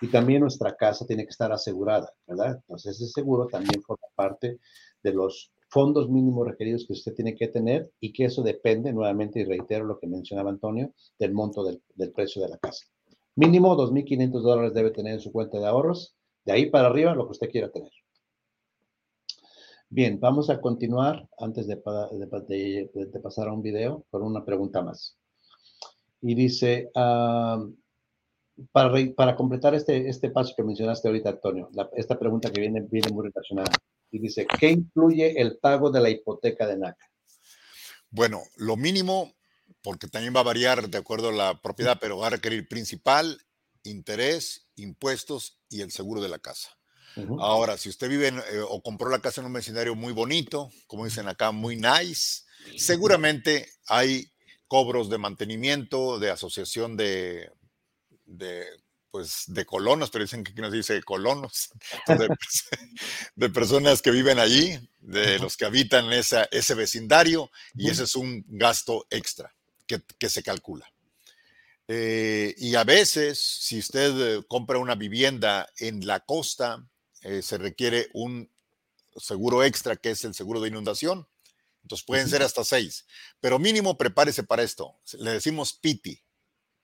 [0.00, 2.60] Y también nuestra casa tiene que estar asegurada, ¿verdad?
[2.62, 4.60] Entonces ese seguro también forma parte
[5.02, 9.40] de los fondos mínimos requeridos que usted tiene que tener y que eso depende, nuevamente,
[9.40, 12.86] y reitero lo que mencionaba Antonio, del monto del, precio de la casa.
[13.36, 17.26] Mínimo 2.500 dólares debe tener en su cuenta de ahorros, de ahí para arriba lo
[17.26, 17.90] que usted quiera tener.
[19.88, 21.76] Bien, vamos a continuar antes de,
[23.22, 25.16] pasar a un video con una pregunta más.
[26.20, 27.64] Y dice, ah,
[28.72, 33.28] para, completar este, este paso que mencionaste ahorita, Antonio, esta pregunta que viene, viene muy
[33.28, 33.70] relacionada
[34.10, 37.10] y dice, ¿qué incluye el pago de la hipoteca de NACA?
[38.10, 39.34] Bueno, lo mínimo,
[39.82, 43.40] porque también va a variar de acuerdo a la propiedad, pero va a requerir principal,
[43.84, 46.76] interés, impuestos y el seguro de la casa.
[47.40, 51.04] Ahora, si usted vive eh, o compró la casa en un vecindario muy bonito, como
[51.04, 52.44] dicen acá, muy nice,
[52.76, 54.30] seguramente hay
[54.68, 57.50] cobros de mantenimiento, de asociación de,
[58.26, 58.64] de
[59.10, 61.70] pues de colonos, pero dicen que aquí nos dice colonos,
[63.36, 68.14] de, personas que viven allí, de los que habitan esa, ese vecindario, y ese es
[68.14, 69.52] un gasto extra
[69.86, 70.90] que, se calcula.
[71.88, 76.86] Eh, y a veces, si usted eh, compra una vivienda en la costa,
[77.22, 78.48] eh, se requiere un
[79.16, 81.26] seguro extra, que es el seguro de inundación.
[81.82, 83.06] Entonces pueden ser hasta seis,
[83.40, 85.00] pero mínimo prepárese para esto.
[85.18, 86.22] Le decimos PITI,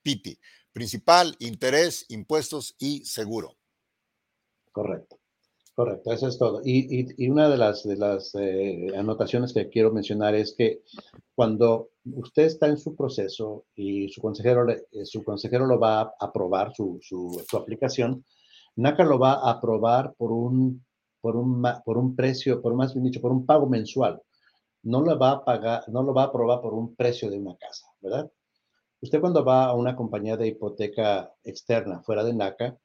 [0.01, 0.39] PITI,
[0.77, 3.55] principal, interés, impuestos y seguro.
[4.71, 5.17] Correcto,
[5.73, 6.61] correcto, eso es todo.
[6.63, 10.83] Y, una de las, de las eh, anotaciones que quiero mencionar es que
[11.33, 16.13] cuando usted está en su proceso y su consejero, eh, su consejero lo va a
[16.19, 18.23] aprobar, su, su, su aplicación,
[18.75, 20.85] NACA lo va a aprobar por un,
[21.21, 24.21] por un, por un precio, por más bien dicho, por un pago mensual.
[24.83, 27.57] No lo va a pagar, no lo va a aprobar por un precio de una
[27.57, 28.31] casa, ¿verdad?
[28.99, 32.77] Usted cuando va a una compañía de hipoteca externa fuera de NACA,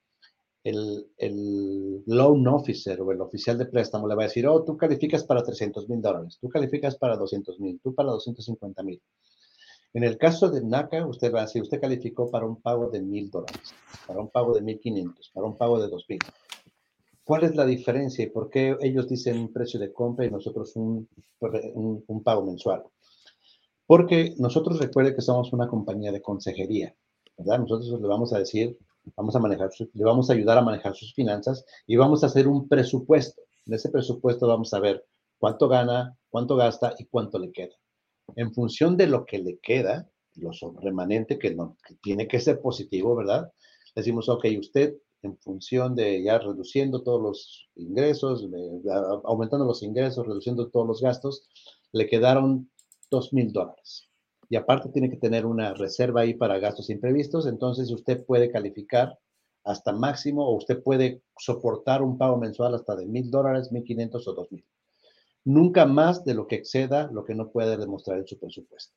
[0.62, 4.77] el, el, loan officer o el oficial de préstamo le va a decir, oh, tú
[4.77, 9.01] calificas para 300 mil dólares, tú calificas para 200 mil, tú para 250 mil.
[9.94, 13.03] En el caso de NACA, usted va a decir, usted calificó para un pago de
[13.03, 13.75] mil dólares,
[14.07, 16.18] para un pago de 1500, para un pago de 2000.
[17.25, 20.75] ¿Cuál es la diferencia y por qué ellos dicen un precio de compra y nosotros
[20.77, 21.09] un,
[21.40, 22.83] un, un pago mensual?
[23.92, 26.96] Porque nosotros recuerde que somos una compañía de consejería,
[27.37, 27.59] ¿verdad?
[27.59, 28.78] Nosotros le vamos a decir,
[29.14, 32.48] vamos a manejar, le vamos a ayudar a manejar sus finanzas y vamos a hacer
[32.48, 33.42] un presupuesto.
[33.66, 35.05] En ese presupuesto vamos a ver
[35.37, 37.74] cuánto gana, cuánto gasta y cuánto le queda.
[38.35, 42.62] En función de lo que le queda, lo remanente que, no, que tiene que ser
[42.62, 43.52] positivo, ¿verdad?
[43.94, 48.48] decimos, ok, usted en función de ya reduciendo todos los ingresos,
[49.24, 51.46] aumentando los ingresos, reduciendo todos los gastos,
[51.92, 52.70] le quedaron
[53.12, 54.09] dos mil dólares.
[54.48, 59.18] Y aparte tiene que tener una reserva ahí para gastos imprevistos, entonces usted puede calificar
[59.64, 64.27] hasta máximo o usted puede soportar un pago mensual hasta de mil dólares, mil quinientos
[64.27, 64.64] o dos mil.
[65.44, 68.94] Nunca más de lo que exceda lo que no puede demostrar en su presupuesto.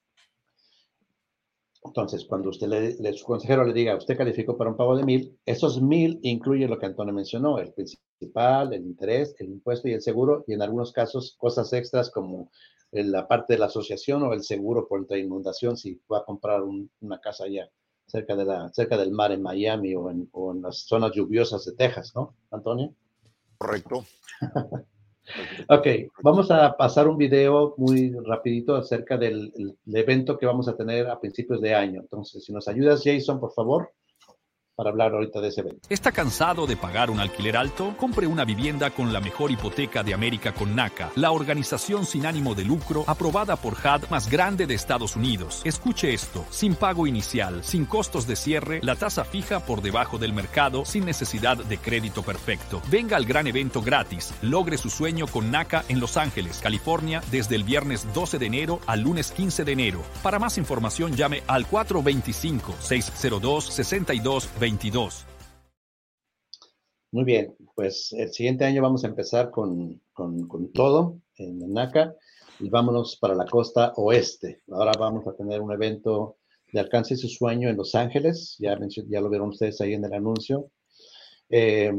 [1.83, 5.37] Entonces, cuando usted le, su consejero le diga, usted calificó para un pago de mil,
[5.45, 10.01] esos mil incluyen lo que Antonio mencionó, el principal, el interés, el impuesto y el
[10.01, 12.49] seguro, y en algunos casos cosas extras como
[12.91, 16.61] la parte de la asociación o el seguro por la inundación si va a comprar
[16.63, 17.69] una casa allá
[18.05, 21.65] cerca, de la, cerca del mar en Miami o en, o en las zonas lluviosas
[21.65, 22.93] de Texas, ¿no, Antonio?
[23.57, 24.05] Correcto.
[25.69, 25.87] Ok,
[26.21, 29.51] vamos a pasar un video muy rapidito acerca del
[29.87, 32.01] evento que vamos a tener a principios de año.
[32.01, 33.91] Entonces, si nos ayudas, Jason, por favor
[34.75, 35.79] para hablar ahorita de ese evento.
[35.89, 37.95] ¿Está cansado de pagar un alquiler alto?
[37.97, 42.55] Compre una vivienda con la mejor hipoteca de América con NACA, la organización sin ánimo
[42.55, 45.61] de lucro aprobada por HUD más grande de Estados Unidos.
[45.63, 50.33] Escuche esto, sin pago inicial, sin costos de cierre, la tasa fija por debajo del
[50.33, 52.81] mercado, sin necesidad de crédito perfecto.
[52.89, 54.33] Venga al gran evento gratis.
[54.41, 58.79] Logre su sueño con NACA en Los Ángeles, California, desde el viernes 12 de enero
[58.87, 60.01] al lunes 15 de enero.
[60.21, 62.75] Para más información llame al 425
[64.65, 65.25] 602 62 22.
[67.11, 70.01] Muy bien, pues el siguiente año vamos a empezar con,
[70.73, 72.15] todo en NACA
[72.59, 74.63] y vámonos para la costa oeste.
[74.71, 76.37] Ahora vamos a tener un evento
[76.73, 80.13] de alcance su sueño en Los Ángeles, ya, ya lo vieron ustedes ahí en el
[80.13, 80.71] anuncio.
[81.49, 81.93] Eh,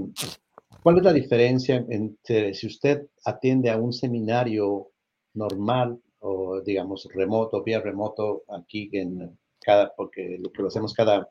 [0.83, 4.91] ¿Cuál es la diferencia entre si usted atiende a un seminario
[5.35, 11.29] normal o digamos remoto, vía remoto aquí en cada, porque lo que hacemos cada,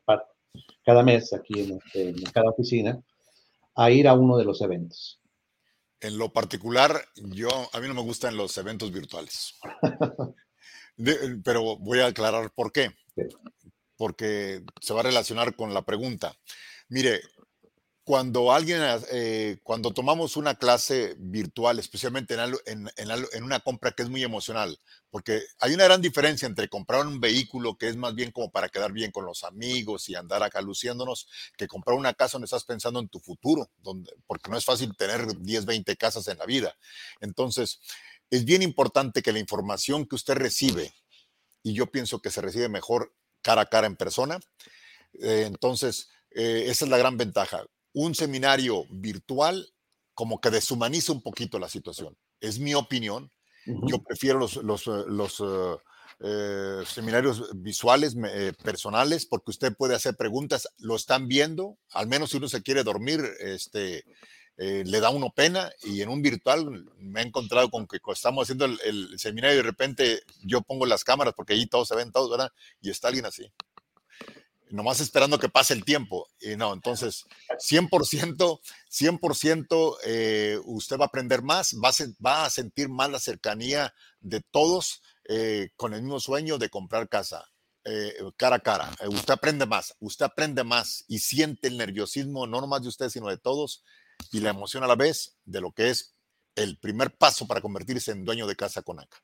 [0.83, 2.99] cada mes aquí este, en, cada oficina
[3.75, 5.19] a ir a uno de los eventos.
[5.99, 9.55] En lo particular, yo a mí no me gustan los eventos virtuales.
[11.43, 12.91] pero voy a aclarar por qué.
[13.97, 16.35] Porque se va a relacionar con la pregunta.
[16.89, 17.21] Mire,
[18.05, 22.35] cuando alguien, eh, cuando tomamos una clase virtual, especialmente
[22.67, 27.07] en, en, una compra que es muy emocional, porque hay una gran diferencia entre comprar
[27.07, 30.43] un vehículo que es más bien como para quedar bien con los amigos y andar
[30.43, 34.57] acá luciéndonos, que comprar una casa donde estás pensando en tu futuro, donde, porque no
[34.57, 36.77] es fácil tener 10, 20 casas en la vida.
[37.21, 37.79] Entonces,
[38.29, 40.93] es bien importante que la información que usted recibe,
[41.63, 44.39] y yo pienso que se recibe mejor cara a cara en persona,
[45.13, 49.67] eh, entonces, eh, esa es la gran ventaja un seminario virtual
[50.13, 52.15] como que deshumaniza un poquito la situación.
[52.39, 53.31] Es mi opinión.
[53.65, 55.77] Yo prefiero los, los, eh, los eh,
[56.19, 58.15] eh, seminarios visuales,
[58.63, 62.83] personales, porque usted puede hacer preguntas, lo están viendo, al menos si uno se quiere
[62.83, 64.03] dormir, este,
[64.57, 68.65] le da uno pena y en un virtual me he encontrado con que estamos haciendo
[68.65, 72.11] el, el, seminario y de repente yo pongo las cámaras porque allí todos se ven
[72.11, 72.51] todos, ¿verdad?
[72.81, 73.51] Y está alguien así
[74.69, 76.27] nomás esperando que pase el tiempo.
[76.39, 77.25] Y no, entonces,
[77.59, 81.93] 100%, 100% eh, usted va a aprender más, va a,
[82.25, 87.09] va a, sentir más la cercanía de todos eh, con el mismo sueño de comprar
[87.09, 87.45] casa.
[87.87, 88.95] Eh, cara a cara.
[89.07, 93.29] usted aprende más, usted aprende más y siente el nerviosismo no nomás de usted, sino
[93.29, 93.83] de todos
[94.31, 96.15] y la emoción a la vez de lo que es
[96.55, 99.17] el primer paso para convertirse en dueño de casa con ACA.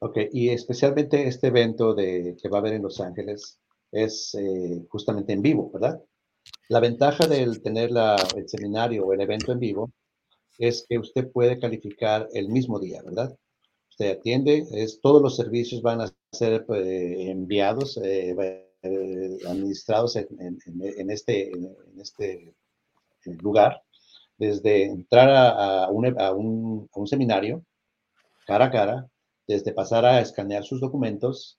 [0.00, 4.84] Ok, y especialmente este evento de, que va a haber en Los Ángeles es eh,
[4.88, 6.02] justamente en vivo, ¿verdad?
[6.68, 7.90] La ventaja del tener
[8.36, 9.92] el seminario o el evento en vivo
[10.58, 13.34] es que usted puede calificar el mismo día, ¿verdad?
[13.90, 18.34] Usted atiende, es, todos los servicios van a ser pues, enviados, eh,
[18.82, 20.58] eh, administrados en,
[21.10, 22.54] este, en este
[23.24, 23.82] lugar,
[24.36, 27.64] desde entrar a, un, a un seminario
[28.46, 29.08] cara a cara,
[29.46, 31.58] desde pasar a escanear sus documentos,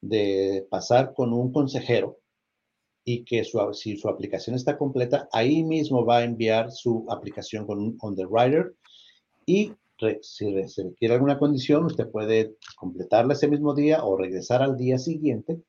[0.00, 2.18] de pasar con un consejero
[3.04, 7.66] y que su, si su aplicación está completa, ahí mismo va a enviar su aplicación
[7.66, 8.74] con un underwriter
[9.46, 9.72] y
[10.22, 14.98] si se requiere alguna condición, usted puede completarla ese mismo día o regresar al día
[14.98, 15.60] siguiente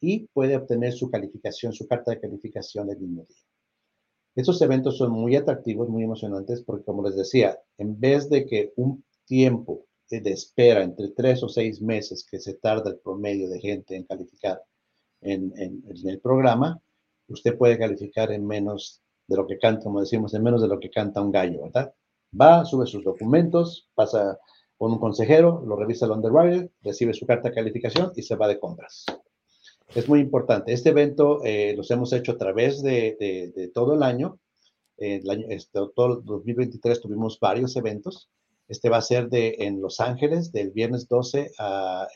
[0.00, 3.38] y puede obtener su calificación, su carta de calificación el mismo día.
[4.34, 8.72] Estos eventos son muy atractivos, muy emocionantes, porque como les decía, en vez de que
[8.76, 13.60] un tiempo de espera entre tres o seis meses que se tarda el promedio de
[13.60, 14.62] gente en calificar
[15.20, 16.80] en, el programa,
[17.28, 20.78] usted puede calificar en menos de lo que canta, como decimos, en menos de lo
[20.78, 21.92] que canta un gallo, ¿verdad?
[22.38, 24.38] Va, sube sus documentos, pasa
[24.76, 28.46] con un consejero, lo revisa el underwriter, recibe su carta de calificación y se va
[28.46, 29.06] de compras.
[29.94, 30.72] es muy importante.
[30.72, 34.38] Este evento eh, los hemos hecho a través de, todo el año.
[34.96, 38.28] El año este, todo el 2023 tuvimos varios eventos.
[38.68, 41.52] Este va a ser de, en Los Ángeles del viernes 12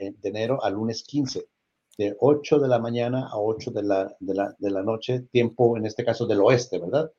[0.01, 1.47] de enero al lunes 15,
[1.97, 6.05] de 8 de la mañana a 8 de la, de la, noche, tiempo en este
[6.05, 7.11] caso del oeste, ¿verdad?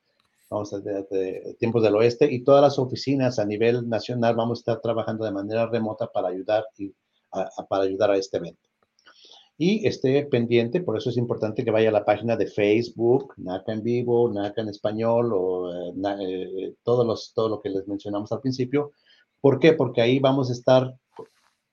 [0.50, 4.60] Vamos a de, tiempos del oeste y todas las oficinas a nivel nacional vamos a
[4.60, 6.92] estar trabajando de manera remota para ayudar, y,
[7.68, 8.68] para ayudar a este evento
[9.58, 13.74] y esté pendiente, por eso es importante que vaya a la página de Facebook, NACA
[13.74, 18.32] en vivo, NACA en español o eh, eh, todos los, todo lo que les mencionamos
[18.32, 18.92] al principio.
[19.42, 19.72] ¿Por qué?
[19.72, 20.94] Porque ahí vamos a estar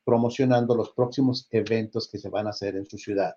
[0.04, 3.36] promocionando los próximos eventos que se van a hacer en su ciudad.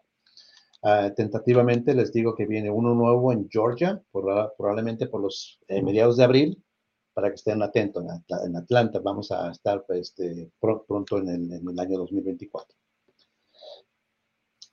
[0.83, 6.16] Ah, tentativamente les digo que viene uno nuevo en Georgia, probablemente por los eh, mediados
[6.16, 6.64] de abril,
[7.12, 8.03] para que estén atentos.
[8.45, 12.74] En, Atlanta vamos a estar pues, este, pronto en el, año 2024.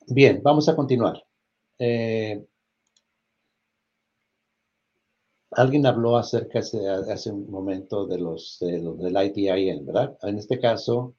[0.08, 1.22] Bien, vamos a continuar.
[1.78, 2.48] Eh,
[5.52, 10.18] alguien habló acerca hace, un momento de los, del ITIN, ¿verdad?
[10.22, 11.16] En este caso,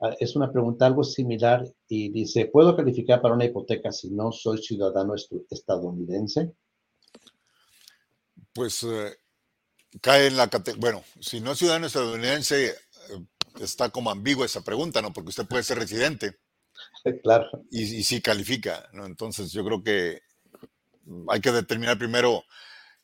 [0.00, 4.32] ah, es una pregunta algo similar y dice, ¿puedo calificar para una hipoteca si no
[4.32, 5.14] soy ciudadano
[5.50, 6.52] estadounidense?
[8.52, 9.16] Pues eh,
[10.00, 12.74] cae en la categoría, bueno, si no es ciudadano estadounidense, eh,
[13.60, 15.12] está como ambigua esa pregunta, ¿no?
[15.12, 16.38] Porque usted puede ser residente.
[17.22, 17.48] claro.
[17.70, 19.04] Y, y sí califica, ¿no?
[19.04, 20.22] Entonces yo creo que
[21.28, 22.44] hay que determinar primero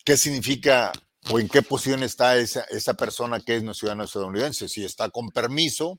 [0.05, 0.93] qué significa
[1.31, 4.69] o en qué posición está esa, esa persona que es no ciudadano estadounidense.
[4.69, 5.99] Si está con permiso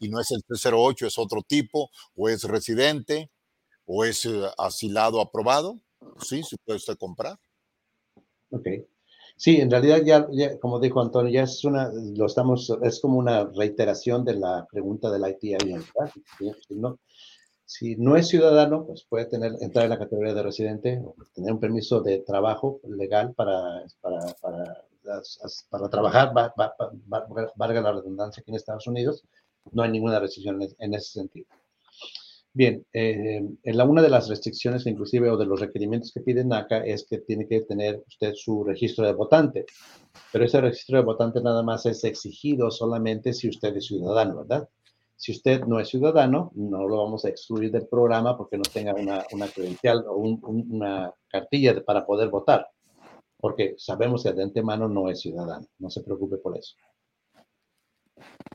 [0.00, 3.30] y no es el 308, es otro tipo, o es residente,
[3.84, 5.80] o es eh, asilado aprobado,
[6.20, 7.38] sí, se puede usted comprar.
[8.50, 8.66] Ok.
[9.36, 13.44] Sí, en realidad ya, como dijo Antonio, ya es una, lo estamos, es como una
[13.44, 15.56] reiteración de la pregunta del ITI.
[16.70, 16.98] No,
[17.72, 21.52] si no es ciudadano, pues puede tener, entrar en la categoría de residente o tener
[21.52, 24.74] un permiso de trabajo legal para, para, para,
[25.70, 26.32] para trabajar,
[27.56, 29.24] valga la redundancia aquí en Estados Unidos.
[29.70, 31.46] No hay ninguna restricción en ese sentido.
[32.54, 36.48] Bien, eh, en la, una de las restricciones, inclusive, o de los requerimientos que piden
[36.48, 39.64] NACA es que tiene que tener usted su registro de votante.
[40.30, 44.68] Pero ese registro de votante nada más es exigido solamente si usted es ciudadano, ¿verdad?
[45.22, 48.92] Si usted no es ciudadano, no lo vamos a excluir del programa porque no tenga
[48.92, 52.68] una, una credencial o una cartilla para poder votar,
[53.36, 55.64] porque sabemos que de antemano no es ciudadano.
[55.78, 56.74] No se preocupe por eso.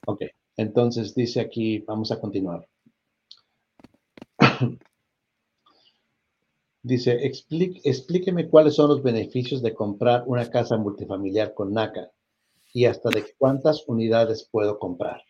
[0.07, 0.23] Ok,
[0.57, 2.67] entonces dice aquí, vamos a continuar.
[6.83, 12.11] Dice, explíqueme cuáles son los beneficios de comprar una casa multifamiliar con NACA
[12.73, 15.21] y hasta de cuántas unidades puedo comprar.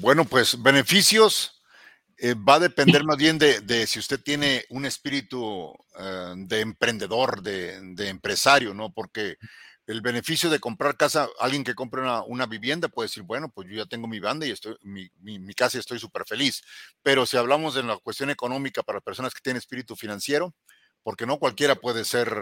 [0.00, 1.62] Bueno, pues beneficios
[2.18, 7.42] eh, va a depender más bien de, si usted tiene un espíritu eh, de emprendedor,
[7.42, 8.92] de, de, empresario, ¿no?
[8.92, 9.36] Porque
[9.86, 13.76] el beneficio de comprar casa, alguien que compre una, vivienda puede decir, bueno, pues yo
[13.76, 16.62] ya tengo mi banda y estoy, mi, mi, casa y estoy súper feliz.
[17.02, 20.54] Pero si hablamos de la cuestión económica para personas que tienen espíritu financiero,
[21.02, 22.32] porque no cualquiera puede ser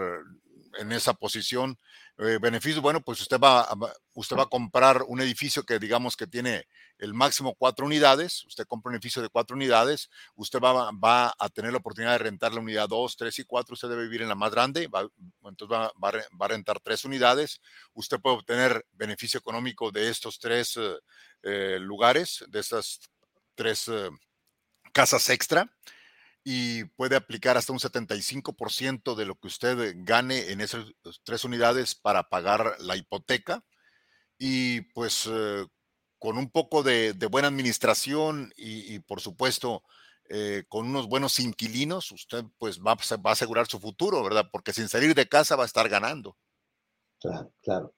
[0.77, 1.77] en esa posición.
[2.17, 3.67] Eh, beneficio, bueno, pues usted va,
[4.13, 6.67] usted va a comprar un edificio que digamos que tiene
[6.99, 11.49] el máximo cuatro unidades, usted compra un edificio de cuatro unidades, usted va, va a
[11.49, 14.29] tener la oportunidad de rentar la unidad dos, tres y cuatro, usted debe vivir en
[14.29, 14.87] la más grande,
[15.43, 17.59] entonces va, va, a rentar tres unidades,
[17.93, 20.93] usted puede obtener beneficio económico de estos tres eh,
[21.41, 22.99] eh, lugares, de estas
[23.55, 23.89] tres
[24.93, 25.67] casas extra
[26.43, 30.85] y puede aplicar hasta un 75% de lo que usted gane en esas
[31.23, 33.63] tres unidades para pagar la hipoteca.
[34.37, 35.65] Y pues eh,
[36.17, 39.83] con un poco de, buena administración y, por supuesto
[40.29, 44.47] eh, con unos buenos inquilinos, usted pues va, va a asegurar su futuro, ¿verdad?
[44.51, 46.37] Porque sin salir de casa va a estar ganando.
[47.19, 47.93] Claro, claro.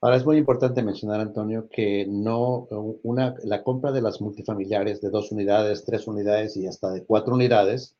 [0.00, 2.68] Ahora es muy importante mencionar, Antonio, que no
[3.02, 7.34] una, la compra de las multifamiliares de dos unidades, tres unidades y hasta de cuatro
[7.34, 7.96] unidades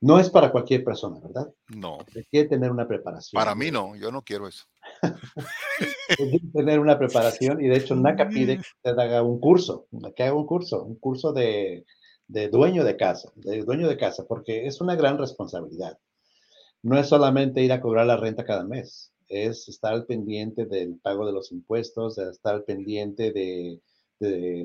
[0.00, 1.52] no es para cualquier persona, ¿verdad?
[1.68, 1.98] No.
[2.12, 3.40] Requiere tener una preparación.
[3.40, 4.64] Para mí no, yo no quiero eso.
[6.08, 10.24] Requiere tener una preparación y de hecho NACA pide que usted haga un curso, que
[10.24, 11.86] haga un curso, un curso de,
[12.26, 15.98] de dueño de casa, de dueño de casa, porque es una gran responsabilidad.
[16.82, 21.26] No es solamente ir a cobrar la renta cada mes es estar pendiente del pago
[21.26, 23.80] de los impuestos, estar pendiente de,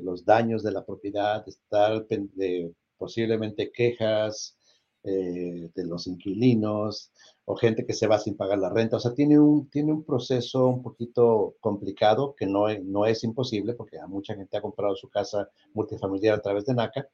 [0.03, 4.55] los daños de la propiedad, estar de posiblemente quejas
[5.03, 7.11] eh, de los inquilinos
[7.45, 8.97] o gente que se va sin pagar la renta.
[8.97, 13.73] O sea, tiene un, tiene un proceso un poquito complicado que no, no es imposible
[13.73, 17.09] porque mucha gente ha comprado su casa multifamiliar a través de NACA,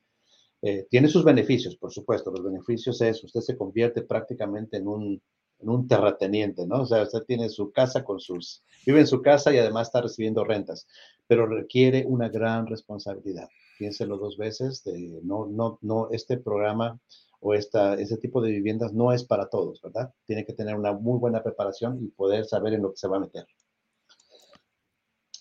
[0.61, 2.31] Eh, tiene sus beneficios, por supuesto.
[2.31, 5.21] Los beneficios es, usted se convierte prácticamente en un,
[5.59, 6.81] en un terrateniente, ¿no?
[6.81, 10.01] O sea, usted tiene su casa con sus, vive en su casa y además está
[10.01, 10.87] recibiendo rentas,
[11.27, 13.47] pero requiere una gran responsabilidad.
[13.77, 16.99] Piénselo dos veces, de, no, no, no, este programa
[17.39, 20.13] o esta, tipo de viviendas no es para todos, ¿verdad?
[20.25, 23.17] Tiene que tener una muy buena preparación y poder saber en lo que se va
[23.17, 23.45] a meter.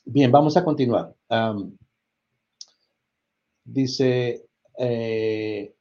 [0.04, 1.14] Bien, vamos a continuar.
[3.64, 4.46] dice,
[4.78, 5.74] eh,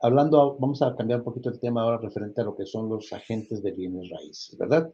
[0.00, 3.12] hablando, vamos a cambiar un poquito el tema ahora referente a lo que son los
[3.12, 4.92] agentes de bienes raíces, ¿verdad?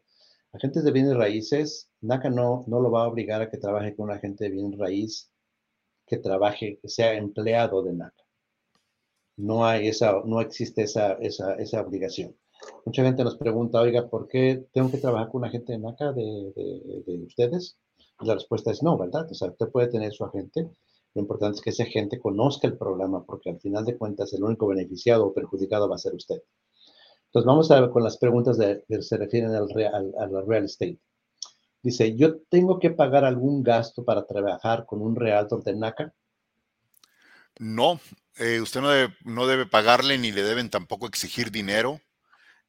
[0.53, 4.05] Agentes de bienes raíces, NACA no, no lo va a obligar a que trabaje con
[4.07, 5.31] un agente de bienes raíz
[6.07, 8.23] que trabaje, que sea empleado de NACA.
[9.37, 12.37] No hay esa, no existe esa, esa, esa obligación.
[12.85, 16.13] Mucha gente nos pregunta, oiga, ¿por qué tengo que trabajar con un agente de NACA
[16.13, 17.79] de, de, de ustedes?
[18.21, 19.27] La respuesta es no, ¿verdad?
[19.31, 20.71] O sea, usted puede tener su agente,
[21.15, 24.43] lo importante es que ese gente conozca el programa, porque al final de cuentas el
[24.43, 26.43] único beneficiado o perjudicado va a ser usted.
[27.27, 30.99] Entonces vamos a ver con las preguntas que se refieren al real, al real estate.
[31.83, 36.15] Dice, ¿yo tengo que pagar algún gasto para trabajar con un realtor de NACA?
[37.59, 38.01] No,
[38.37, 42.01] eh, usted no debe, no debe, pagarle ni le deben tampoco exigir dinero.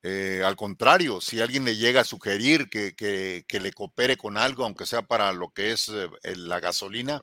[0.02, 4.38] Eh, al contrario, si alguien le llega a sugerir que, que, que, le coopere con
[4.38, 7.22] algo, aunque sea para lo que es eh, la gasolina,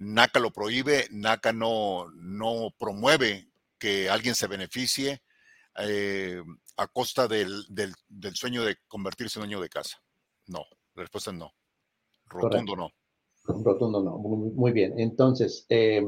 [0.00, 5.22] NACA lo prohíbe, NACA no, no promueve que alguien se beneficie
[5.78, 6.42] eh,
[6.78, 10.02] a costa del, del, del, sueño de convertirse en dueño de casa.
[10.46, 11.52] No, la respuesta es no.
[12.26, 12.92] Rotundo Correcto.
[13.46, 13.62] no.
[13.62, 14.18] Rotundo no.
[14.18, 14.98] Muy, bien.
[14.98, 16.02] Entonces, eh,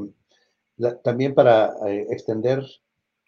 [0.77, 2.65] la, también para eh, extender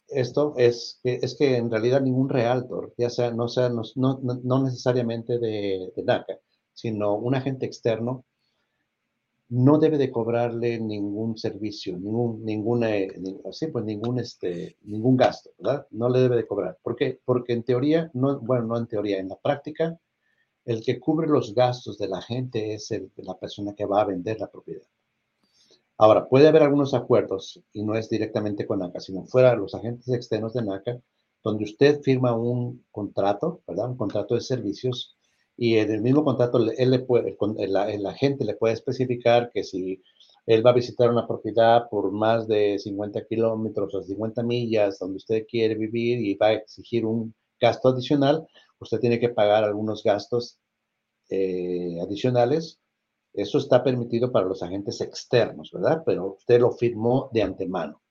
[0.07, 4.19] esto es que, es que en realidad ningún realtor, ya sea, no sea, no, no,
[4.21, 6.39] no necesariamente de, de NACA,
[6.73, 8.25] sino un agente externo,
[9.49, 12.89] no debe de cobrarle ningún servicio, ningún, ninguna,
[13.51, 15.87] sí, pues ningún, este, ningún gasto, ¿verdad?
[15.91, 16.77] No le debe de cobrar.
[16.81, 17.19] ¿Por qué?
[17.23, 19.99] Porque en teoría, no, bueno, no en teoría, en la práctica,
[20.65, 24.05] el que cubre los gastos de la gente es el, la persona que va a
[24.05, 24.87] vender la propiedad.
[25.97, 30.09] Ahora, puede haber algunos acuerdos, y no es directamente con NACA, sino fuera los agentes
[30.09, 30.99] externos de NACA,
[31.43, 33.91] donde usted firma un contrato, ¿verdad?
[33.91, 35.15] Un contrato de servicios
[35.57, 39.63] y en el mismo contrato él le puede, el, el, agente le puede especificar que
[39.63, 40.01] si
[40.45, 45.17] él va a visitar una propiedad por más de 50 kilómetros o 50 millas donde
[45.17, 48.45] usted quiere vivir y va a exigir un gasto adicional,
[48.79, 50.59] usted tiene que pagar algunos gastos
[51.29, 52.79] eh, adicionales.
[53.33, 56.03] Eso está permitido para los agentes externos, ¿verdad?
[56.05, 58.01] Pero usted lo firmó de antemano.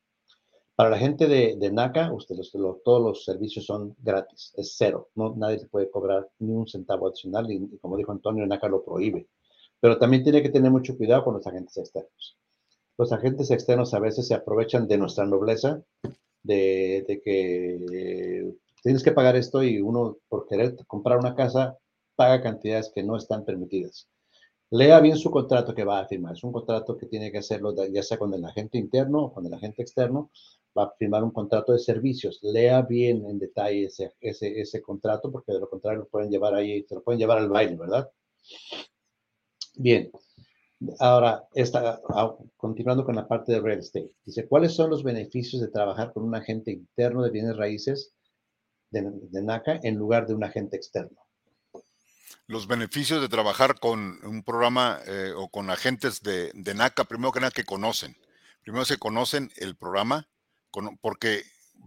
[0.77, 2.35] Para la gente de, de NACA, usted,
[2.85, 5.09] todos los servicios son gratis, es cero.
[5.15, 8.85] No, nadie se puede cobrar ni un centavo adicional y, como dijo Antonio, NACA lo
[8.85, 9.29] prohíbe.
[9.81, 12.37] Pero también tiene que tener mucho cuidado con los agentes externos.
[12.99, 15.83] Los agentes externos a veces se aprovechan de nuestra nobleza,
[16.43, 21.79] de, de que tienes que pagar esto y uno por querer comprar una casa
[22.17, 24.09] paga cantidades que no están permitidas.
[24.75, 26.33] Lea bien su contrato que va a firmar.
[26.35, 29.47] Es un contrato que tiene que hacerlo ya sea con el agente interno o con
[29.47, 30.33] el agente externo.
[30.77, 32.41] Va a firmar un contrato de servicios.
[32.43, 36.57] Lea bien en detalle ese, ese, ese contrato porque de lo contrario lo pueden llevar
[36.57, 38.11] ahí, se lo pueden llevar al baile, ¿verdad?
[39.77, 40.11] Bien.
[40.99, 42.01] Ahora, esta,
[42.57, 44.11] continuando con la parte de real estate.
[44.25, 48.13] Dice, ¿cuáles son los beneficios de trabajar con un agente interno de bienes raíces
[48.91, 51.24] de NACA en lugar de un agente externo?
[52.47, 57.41] Los beneficios de trabajar con un programa eh, o con agentes de, NACA, primero que
[57.41, 58.17] nada que conocen.
[58.63, 60.29] Primero se conocen el programa,
[61.01, 61.45] porque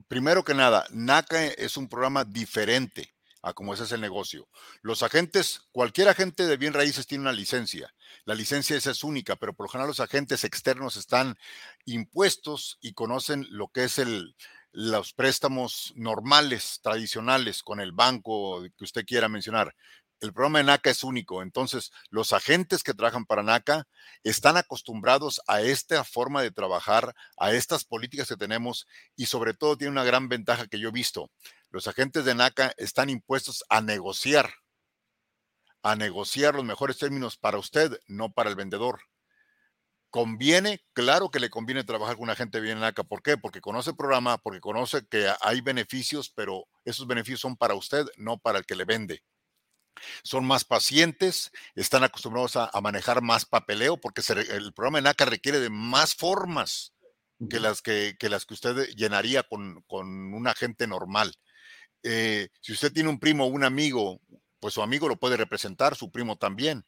[0.08, 4.48] primero que nada, NACA es un programa diferente a como ese es el negocio.
[4.82, 7.94] Los agentes, cualquier agente de bien raíces tiene una licencia.
[8.26, 11.38] La licencia esa es única, pero por lo general los agentes externos están
[11.86, 14.36] impuestos y conocen lo que es el,
[14.72, 19.76] los préstamos normales, tradicionales, con el banco que usted quiera mencionar
[20.20, 21.42] el programa de NACA es único.
[21.42, 23.88] Entonces, los agentes que trabajan para NACA
[24.24, 29.78] están acostumbrados a esta forma de trabajar, a estas políticas que tenemos y sobre todo
[29.78, 31.30] tiene una gran ventaja que yo he visto.
[31.70, 34.52] Los agentes de NACA están impuestos a negociar,
[35.84, 39.00] a negociar los mejores términos para usted, no para el vendedor.
[40.10, 43.04] Conviene, claro que le conviene trabajar con un agente bien NACA.
[43.04, 43.38] ¿Por qué?
[43.38, 48.08] Porque conoce el programa, porque conoce que hay beneficios, pero esos beneficios son para usted,
[48.16, 49.22] no para el que le vende
[50.24, 55.04] son más pacientes, están acostumbrados a, a manejar más papeleo, porque se, el programa de
[55.04, 56.94] NACA requiere de más formas
[57.50, 61.34] que las que, que las que usted llenaría con, con un agente normal.
[62.04, 64.20] Eh, si usted tiene un primo o un amigo,
[64.60, 66.86] pues su amigo lo puede representar, su primo también,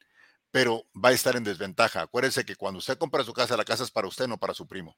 [0.49, 2.01] pero va a estar en desventaja.
[2.01, 4.65] Acuérdese que cuando usted compra su casa, la casa es para usted, no para su
[4.65, 4.97] primo.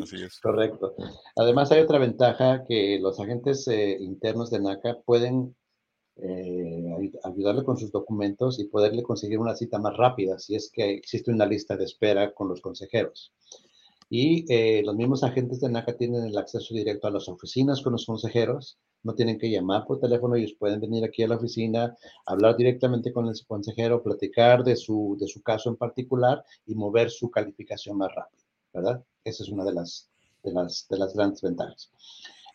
[0.00, 0.38] Así es.
[0.40, 0.94] Correcto.
[1.36, 5.56] Además hay otra ventaja que los agentes eh, internos de NACA pueden
[6.16, 10.90] eh, ayudarle con sus documentos y poderle conseguir una cita más rápida si es que
[10.90, 13.32] existe una lista de espera con los consejeros.
[14.08, 17.92] Y eh, los mismos agentes de NACA tienen el acceso directo a las oficinas con
[17.92, 21.96] los consejeros, no tienen que llamar por teléfono, ellos pueden venir aquí a la oficina,
[22.24, 27.10] hablar directamente con el consejero, platicar de su, de su caso en particular y mover
[27.10, 29.04] su calificación más rápido, ¿verdad?
[29.24, 30.08] Esa es una de las,
[30.42, 31.90] de las, de las grandes ventajas.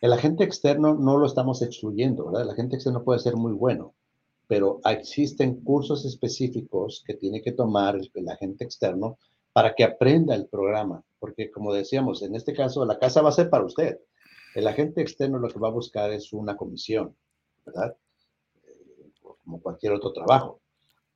[0.02, 2.42] El agente externo no lo estamos excluyendo, ¿verdad?
[2.42, 3.94] El agente externo puede ser muy bueno,
[4.48, 9.16] pero existen cursos específicos que tiene que tomar el, agente externo
[9.52, 13.32] para que aprenda el programa, porque como decíamos, en este caso la casa va a
[13.32, 14.00] ser para usted.
[14.56, 17.14] El agente externo lo que va a buscar es una comisión,
[17.64, 17.96] ¿verdad?
[18.64, 19.12] Eh,
[19.44, 20.60] como cualquier otro trabajo.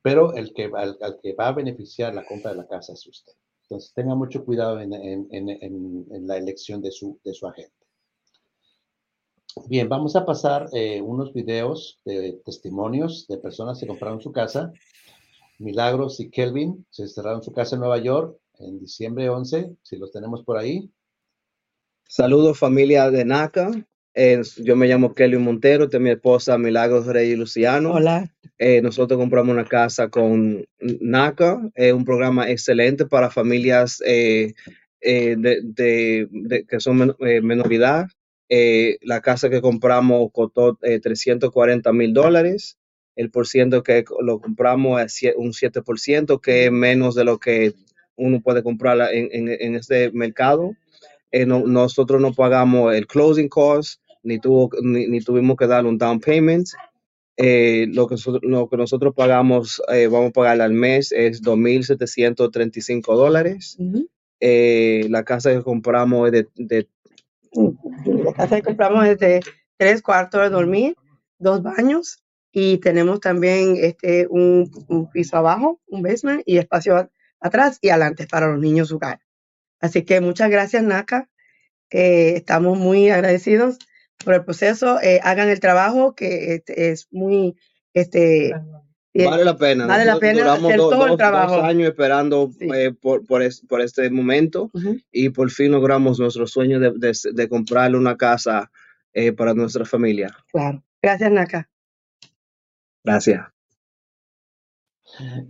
[0.01, 3.33] Pero el que, al, que va a beneficiar la compra de la casa es usted.
[3.63, 7.86] Entonces tenga mucho cuidado en, en, la elección de su, de su agente.
[9.65, 14.71] Bien, vamos a pasar eh, unos videos de testimonios de personas que compraron su casa.
[15.57, 20.11] Milagros y Kelvin se cerraron su casa en Nueva York en diciembre 11, si los
[20.11, 20.91] tenemos por ahí.
[22.07, 23.71] Saludos familia de NACA.
[24.13, 27.93] Eh, yo me llamo Kelvin Montero, de mi esposa Milagros Rey Luciano.
[27.93, 28.33] Hola.
[28.57, 34.55] Eh, nosotros compramos una casa con NACA, es un programa excelente para familias de,
[35.01, 38.07] que son menoridad
[38.49, 42.77] eh, la casa que compramos costó 340 eh, mil dólares.
[43.15, 47.73] El por ciento que lo compramos es un 7%, que es menos de lo que
[48.15, 50.73] uno puede comprar en, este mercado.
[51.31, 56.19] Eh, nosotros no pagamos el closing cost, ni, tuvo, ni, tuvimos que dar un down
[56.19, 56.67] payment.
[57.37, 59.81] lo, que, lo que nosotros pagamos,
[60.11, 63.77] vamos a pagar al mes, es 2.735 dólares.
[64.39, 66.87] la casa que compramos es de
[68.05, 69.41] la casa que compramos es de
[69.77, 70.95] tres cuartos de dormir,
[71.37, 74.69] dos baños y tenemos también este, un,
[75.11, 79.19] piso abajo, un basement y espacio atrás y adelante para los niños jugar.
[79.79, 81.29] Así que muchas gracias, NACA.
[81.91, 83.77] Eh, estamos muy agradecidos
[84.23, 84.99] por el proceso.
[85.01, 87.55] Eh, hagan el trabajo que este, es muy
[87.93, 88.53] este,
[89.25, 89.87] Vale la pena.
[89.87, 91.55] Vale la pena Duramos todo el trabajo.
[91.55, 94.69] dos años esperando eh, por, por, por, este momento
[95.11, 98.69] y por fin logramos nuestro sueño de, de, de comprarle una casa
[99.13, 100.35] eh, para nuestra familia.
[100.51, 100.83] Claro.
[101.01, 101.69] Gracias, Naka.
[103.03, 103.45] Gracias.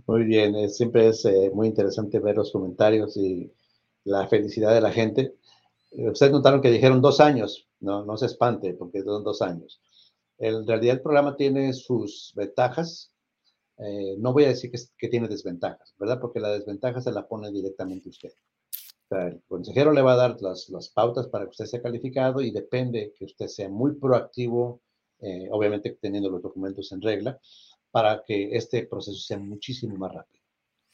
[0.06, 3.52] Muy bien, eh, siempre es muy interesante ver los comentarios y
[4.04, 5.34] la felicidad de la gente.
[5.90, 9.80] Ustedes notaron que dijeron dos años, no, no se espante porque son dos años.
[10.38, 13.12] En realidad el programa tiene sus ventajas,
[13.78, 16.20] eh, no voy a decir que, tiene desventajas, ¿verdad?
[16.20, 18.32] Porque la desventaja se la pone directamente usted.
[19.10, 23.14] el consejero le va a dar las, pautas para que usted sea calificado y depende
[23.16, 24.82] que usted sea muy proactivo,
[25.20, 27.38] eh, obviamente teniendo los documentos en regla,
[27.90, 30.42] para que este proceso sea muchísimo más rápido.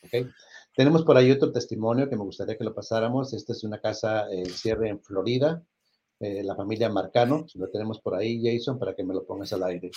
[0.04, 0.26] ¿okay?
[0.76, 3.32] Tenemos por ahí otro testimonio que me gustaría que lo pasáramos.
[3.32, 5.62] Esta es una casa en cierre en Florida,
[6.20, 7.46] eh, la familia Marcano.
[7.54, 9.90] Lo tenemos por ahí, Jason, para que me lo pongas al aire.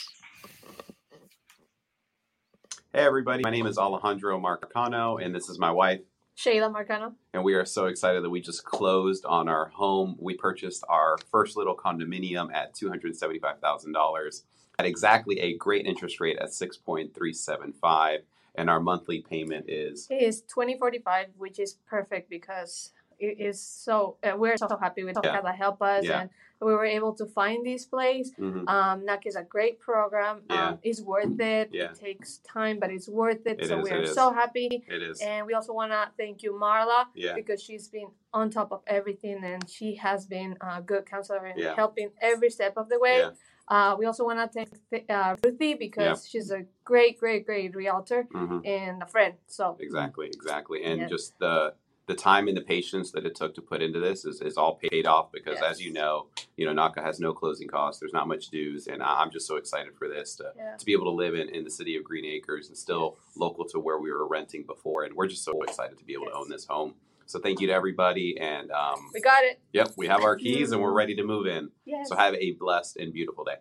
[2.98, 3.44] Hey, everybody.
[3.44, 6.00] My name is Alejandro Marcano, and this is my wife,
[6.36, 7.14] Shayla Marcano.
[7.32, 10.16] And we are so excited that we just closed on our home.
[10.20, 14.42] We purchased our first little condominium at $275,000
[14.80, 18.18] at exactly a great interest rate at 6.375.
[18.56, 20.08] And our monthly payment is?
[20.10, 25.18] It is 2045, which is perfect because it is so, uh, we're so happy with
[25.24, 25.42] yeah.
[25.42, 26.06] that help us.
[26.06, 26.22] Yeah.
[26.22, 28.32] And we were able to find this place.
[28.40, 28.68] Mm-hmm.
[28.68, 30.42] Um, NAC is a great program.
[30.50, 30.70] Yeah.
[30.70, 31.70] Um, it's worth it.
[31.72, 31.92] Yeah.
[31.92, 33.60] It takes time, but it's worth it.
[33.60, 34.84] it so is, we are so happy.
[34.88, 35.22] It is.
[35.22, 37.34] And we also want to thank you, Marla, yeah.
[37.36, 41.60] because she's been on top of everything and she has been a good counselor and
[41.60, 41.76] yeah.
[41.76, 43.20] helping every step of the way.
[43.20, 43.32] Yeah.
[43.70, 48.26] Uh, we also want to thank uh, Ruthie because she's a great, great, great realtor
[48.34, 48.60] mm-hmm.
[48.66, 49.34] and a friend.
[49.48, 51.10] So exactly, exactly, and yes.
[51.10, 51.74] just the
[52.08, 54.76] the time and the patience that it took to put into this is, is all
[54.76, 55.72] paid off because yes.
[55.72, 58.00] as you know, you know, Naka has no closing costs.
[58.00, 58.88] There's not much dues.
[58.88, 60.78] And I'm just so excited for this to, yeah.
[60.78, 63.38] to be able to live in, in the city of Green Acres and still yes.
[63.38, 65.04] local to where we were renting before.
[65.04, 66.34] And we're just so excited to be able yes.
[66.34, 66.96] to own this home.
[67.26, 68.38] So thank you to everybody.
[68.40, 69.60] And um, we got it.
[69.74, 69.92] Yep.
[69.98, 71.72] We have our keys and we're ready to move in.
[71.86, 72.08] Yes.
[72.08, 73.58] So have a blessed and beautiful day.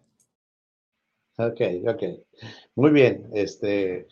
[1.38, 1.82] Okay.
[1.84, 2.18] Okay.
[2.76, 3.28] Muy bien.
[3.34, 4.06] Este,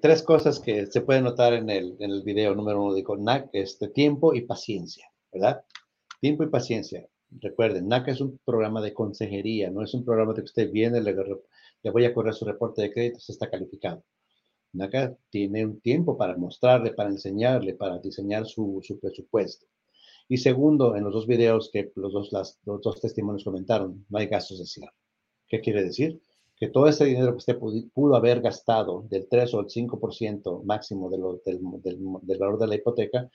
[0.00, 3.50] tres cosas que se pueden notar en el, en el video número uno de NAC,
[3.52, 5.62] este, tiempo y paciencia, ¿verdad?
[6.20, 7.06] Tiempo y paciencia.
[7.30, 11.00] Recuerden, NAC es un programa de consejería, no es un programa de que usted viene,
[11.00, 14.02] le, le voy a correr su reporte de créditos, está calificado.
[14.72, 19.66] NACA tiene un tiempo para mostrarle, para enseñarle, para diseñar su, su presupuesto.
[20.28, 24.18] Y segundo, en los dos videos que los dos, las, los dos testimonios comentaron, no
[24.18, 24.92] hay gastos de cierre.
[25.48, 26.20] ¿Qué quiere decir?
[26.60, 31.08] Que todo ese dinero que usted pudo, haber gastado del 3 o el 5% máximo
[31.08, 31.60] de del,
[32.22, 33.30] del, valor de la hipoteca,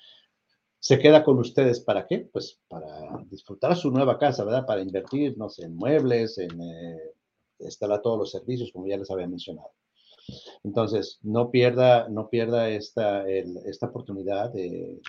[0.79, 2.29] se queda con ustedes para qué?
[2.31, 2.87] Pues para
[3.31, 4.67] disfrutar su nueva casa, ¿verdad?
[4.67, 7.15] Para invertir, no sé, en muebles, en eh,
[7.59, 9.71] instalar todos los servicios, como ya les había mencionado.
[10.63, 14.99] Entonces, no pierda, no pierda esta, esta oportunidad de,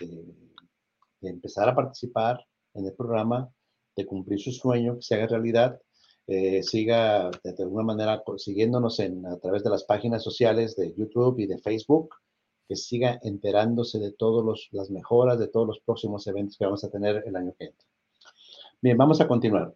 [1.21, 2.39] empezar a participar
[2.73, 3.49] en el programa,
[3.95, 5.81] de cumplir su sueño, que se haga realidad.
[6.27, 11.39] Eh, siga de, alguna manera siguiéndonos en, a través de las páginas sociales de YouTube
[11.39, 12.15] y de Facebook,
[12.67, 16.89] que siga enterándose de todas las mejoras, de todos los próximos eventos que vamos a
[16.89, 17.87] tener el año que entra.
[18.81, 19.73] Bien, vamos a continuar.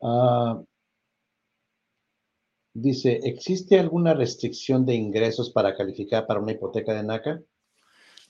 [0.00, 0.64] uh,
[2.78, 7.40] Dice, ¿existe alguna restricción de ingresos para calificar para una hipoteca de NACA?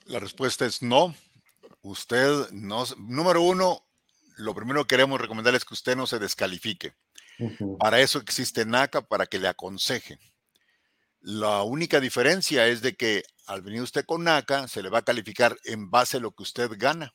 [0.05, 1.17] La respuesta es no.
[1.83, 3.86] Usted no, número uno,
[4.37, 6.95] lo primero que queremos recomendarle es que usted no se descalifique.
[7.79, 10.19] Para eso existe NACA, para que le aconseje.
[11.21, 15.05] La única diferencia es de que al venir usted con NACA, se le va a
[15.05, 17.15] calificar en base a lo que usted gana.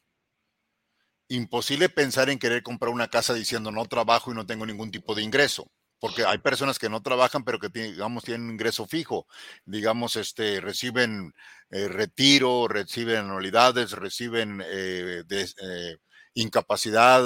[1.28, 5.16] Imposible pensar en querer comprar una casa diciendo no trabajo y no tengo ningún tipo
[5.16, 9.28] de ingreso porque hay personas que no trabajan, pero que digamos tienen un ingreso fijo,
[9.66, 11.32] digamos, este, reciben
[11.70, 15.98] eh, retiro, reciben anualidades, reciben eh, eh,
[16.34, 17.24] incapacidad.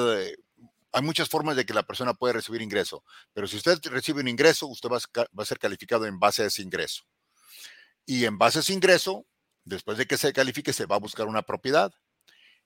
[0.92, 3.04] hay muchas formas de que la persona puede recibir ingreso,
[3.34, 6.62] pero si usted recibe un ingreso, usted va a, ser calificado en base a ese
[6.62, 7.04] ingreso.
[8.06, 9.26] Y en base a ese ingreso,
[9.64, 11.92] después de que se califique, se va a buscar una propiedad.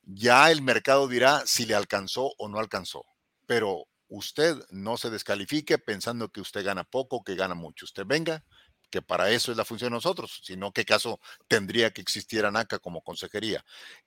[0.04, 3.06] Ya el mercado dirá si le alcanzó o no alcanzó,
[3.46, 7.86] pero usted no se descalifique pensando que usted gana poco, que gana mucho.
[7.86, 8.44] Usted venga,
[8.90, 12.80] que para eso es la función de nosotros, sino qué caso tendría que existir ANACA
[12.80, 13.64] como consejería.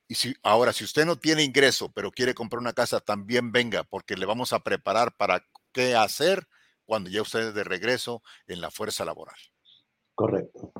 [0.08, 3.84] Y si ahora, si usted no tiene ingreso, pero quiere comprar una casa, también venga,
[3.84, 6.46] porque le vamos a preparar para qué hacer
[6.84, 9.36] cuando ya usted es de regreso en la fuerza laboral.
[10.14, 10.72] Correcto.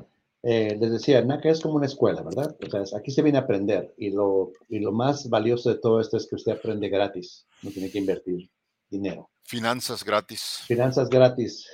[0.45, 2.55] Eh, les decía, NACA es como una escuela, ¿verdad?
[2.61, 6.01] O sea, aquí se viene a aprender y lo, y lo más valioso de todo
[6.01, 8.49] esto es que usted aprende gratis, no tiene que invertir
[8.89, 9.29] dinero.
[9.45, 10.63] Finanzas gratis.
[10.67, 11.65] Finanzas gratis,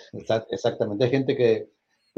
[0.52, 1.06] exactamente.
[1.06, 1.70] Hay gente que,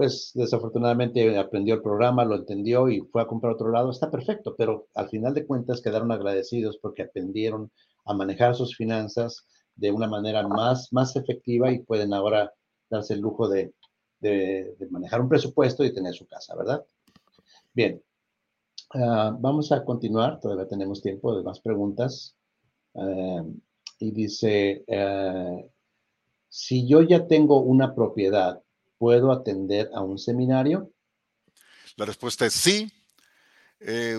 [0.01, 3.91] pues, desafortunadamente aprendió el programa, lo entendió y fue a comprar otro lado.
[3.91, 7.69] Está perfecto, pero al final de cuentas quedaron agradecidos porque aprendieron
[8.05, 9.45] a manejar sus finanzas
[9.75, 12.51] de una manera más, más efectiva y pueden ahora
[12.89, 13.75] darse el lujo de,
[14.89, 16.83] manejar un presupuesto y tener su casa, ¿verdad?
[17.71, 18.01] Bien,
[18.95, 22.35] ah, vamos a continuar, todavía tenemos tiempo de más preguntas.
[22.95, 23.43] Ah,
[23.99, 25.69] y dice, eh,
[26.49, 28.63] si yo ya tengo una propiedad,
[29.01, 30.91] ¿puedo atender a un seminario?
[31.95, 32.93] La respuesta es sí.
[33.79, 34.15] Eh,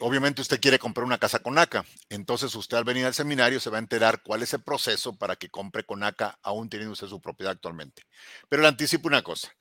[0.00, 3.68] obviamente usted quiere comprar una casa con NACA, entonces usted al venir al seminario se
[3.68, 7.08] va a enterar cuál es el proceso para que compre con NACA aún teniendo usted
[7.08, 8.04] su propiedad actualmente.
[8.48, 9.52] Pero le anticipo una cosa,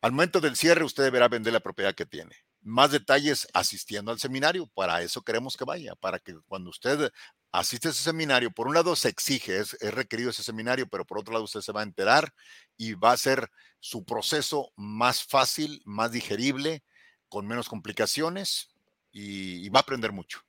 [0.00, 2.36] al momento del cierre usted deberá vender la propiedad que tiene.
[2.64, 7.10] Más detalles asistiendo al seminario, para eso queremos que vaya, para que cuando usted
[7.52, 11.18] asiste a ese seminario, por un lado se exige, es, requerido ese seminario, pero por
[11.18, 12.32] otro lado usted se va a enterar
[12.76, 13.48] y va a ser
[13.78, 16.82] su proceso más fácil, más digerible,
[17.28, 18.70] con menos complicaciones
[19.12, 20.40] y, va a aprender mucho.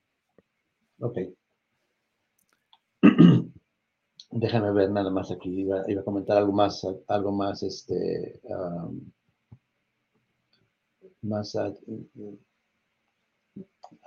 [1.00, 1.18] Ok.
[4.32, 8.40] Déjame ver nada más aquí, iba, a comentar algo más, algo más, este,
[11.26, 11.58] más,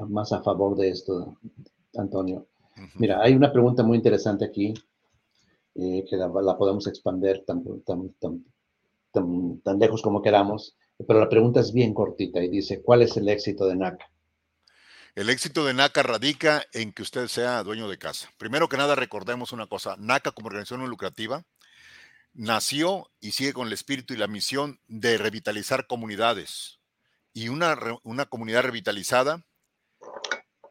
[0.08, 1.38] más a favor de esto,
[1.96, 2.46] Antonio.
[2.94, 4.72] Mira, hay una pregunta muy interesante aquí
[5.74, 7.62] eh, que la, podemos expandir tan,
[9.12, 13.28] tan, lejos como queramos, pero la pregunta es bien cortita y dice, ¿cuál es el
[13.28, 14.10] éxito de NACA?
[15.14, 18.28] El éxito de NACA radica en que usted sea dueño de casa.
[18.38, 21.44] Primero que nada, recordemos una cosa, NACA como organización no lucrativa
[22.34, 26.77] nació y sigue con el espíritu y la misión de revitalizar comunidades.
[27.38, 29.44] Y una, una comunidad revitalizada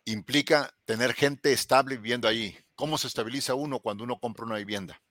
[0.03, 2.57] implica tener gente estable viviendo ahí.
[2.76, 5.01] ¿Cómo se estabiliza uno cuando uno compra una vivienda?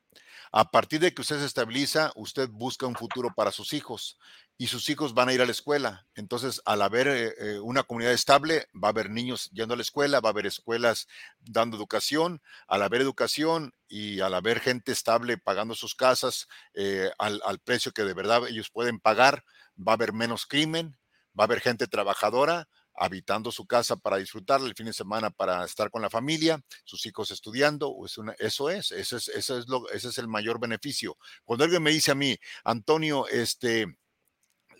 [0.53, 4.19] A partir de que usted se estabiliza, usted busca un futuro para sus hijos
[4.59, 6.07] y sus hijos van a ir a la escuela.
[6.15, 9.83] Entonces, al haber eh, eh, una comunidad estable, va a haber niños yendo a la
[9.83, 11.09] escuela, va a haber escuelas
[11.41, 12.43] dando educación.
[12.69, 17.93] Al haber educación y al haber gente estable pagando sus casas eh, al, al precio
[17.93, 19.43] que de verdad ellos pueden pagar,
[19.77, 20.99] va a haber menos crimen,
[21.39, 25.65] va a haber gente trabajadora, habitando su casa para disfrutar el fin de semana para
[25.65, 27.95] estar con la familia, sus hijos estudiando,
[28.39, 31.19] eso es, eso es, eso es lo, ese es el mayor beneficio.
[31.45, 33.87] Cuando alguien me dice a mí, Antonio, este,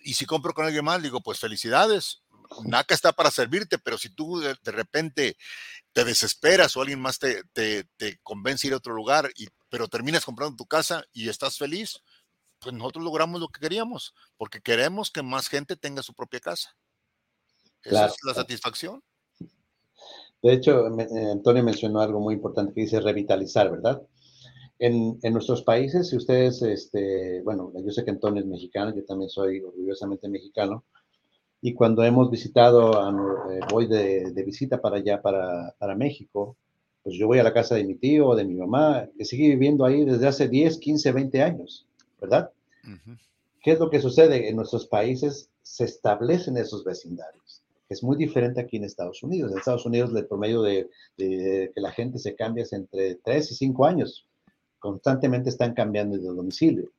[0.03, 2.23] y si compro con alguien más, digo, pues felicidades,
[2.65, 5.37] NACA está para servirte, pero si tú de, repente
[5.93, 9.89] te desesperas o alguien más te, te, convence a ir a otro lugar, y, pero
[9.89, 12.03] terminas comprando tu casa y estás feliz,
[12.59, 16.77] pues nosotros logramos lo que queríamos, porque queremos que más gente tenga su propia casa.
[17.83, 19.03] Esa es la satisfacción.
[20.43, 24.03] De hecho, eh, Antonio mencionó algo muy importante que dice revitalizar, ¿verdad?
[24.79, 29.05] En, en, nuestros países, si ustedes, este, bueno, yo sé que Antonio es mexicano, yo
[29.05, 30.85] también soy orgullosamente mexicano,
[31.63, 32.93] y cuando hemos visitado,
[33.51, 36.57] eh, voy de, de, visita para allá, para, para, México,
[37.03, 39.49] pues yo voy a la casa de mi tío o de mi mamá, que sigue
[39.49, 41.87] viviendo ahí desde hace 10, 15, 20 años,
[42.21, 42.51] ¿verdad?
[43.63, 44.49] ¿Qué es lo que sucede?
[44.49, 47.63] En nuestros países se establecen esos vecindarios.
[47.89, 49.53] Es muy diferente aquí en Estados Unidos.
[49.53, 53.53] En Estados Unidos el promedio de, de que la gente se cambia es entre 3
[53.53, 54.27] y 5 años.
[54.79, 56.91] Constantemente están cambiando de domicilio.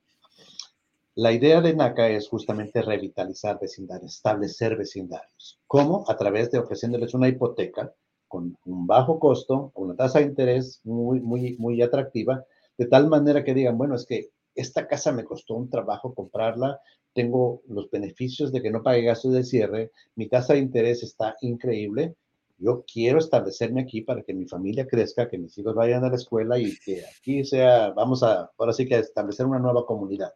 [1.20, 5.59] La idea de NACA es justamente revitalizar vecindarios, establecer vecindarios.
[5.65, 6.05] ¿Cómo?
[6.07, 7.91] A través de ofreciéndoles una hipoteca
[8.28, 12.45] con un bajo costo, una tasa de interés muy, muy, muy atractiva,
[12.78, 16.82] de tal manera que digan, bueno, es que esta casa me costó un trabajo comprarla,
[17.14, 21.36] tengo los beneficios de que no pague gastos de cierre, mi tasa de interés está
[21.41, 22.16] increíble,
[22.60, 26.16] yo quiero establecerme aquí para que mi familia crezca, que mis hijos vayan a la
[26.16, 30.34] escuela y que aquí sea, vamos a, ahora sí que establecer una nueva comunidad.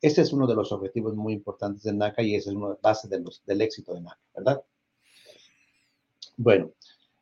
[0.00, 3.08] Ese es uno de los objetivos muy importantes de NACA y esa es una base
[3.08, 4.62] del éxito de NACA, ¿verdad?
[6.36, 6.72] Bueno,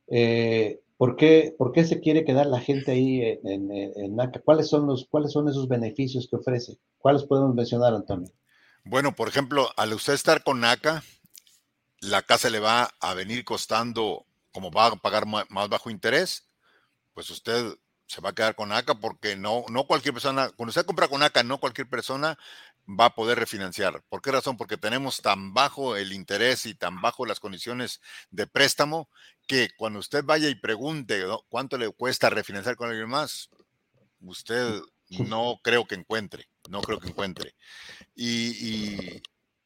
[0.07, 4.41] eh, ¿por, qué, ¿por, qué, se quiere quedar la gente ahí en, NACA?
[4.45, 6.79] ¿Cuáles son, los, ¿Cuáles son esos beneficios que ofrece?
[6.99, 8.31] ¿Cuáles podemos mencionar, Antonio?
[8.85, 11.03] Bueno, por ejemplo, al usted estar con NACA,
[11.99, 16.49] la casa le va a venir costando, como va a pagar más bajo interés,
[17.15, 17.75] pues usted
[18.07, 21.19] se va a quedar con NACA porque no, no cualquier persona, cuando usted compra con
[21.19, 22.39] NACA, no cualquier persona
[22.89, 24.03] va a poder refinanciar.
[24.09, 24.57] ¿Por qué razón?
[24.57, 29.09] Porque tenemos tan bajo el interés y tan bajo las condiciones de préstamo
[29.47, 33.51] que cuando usted vaya y pregunte cuánto le cuesta refinanciar con alguien más,
[34.21, 34.81] usted
[35.11, 37.55] no creo que encuentre, no creo que encuentre.
[38.15, 39.21] Y,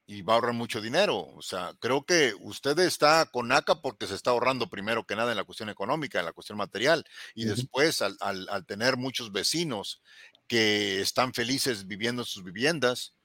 [0.07, 1.19] y, va a ahorrar mucho dinero.
[1.19, 5.33] O sea, creo que usted está con NACA porque se está ahorrando primero que nada
[5.33, 7.05] en la cuestión económica, en la cuestión material,
[7.35, 10.01] y después al, al tener muchos vecinos
[10.47, 13.17] que están felices viviendo en sus viviendas,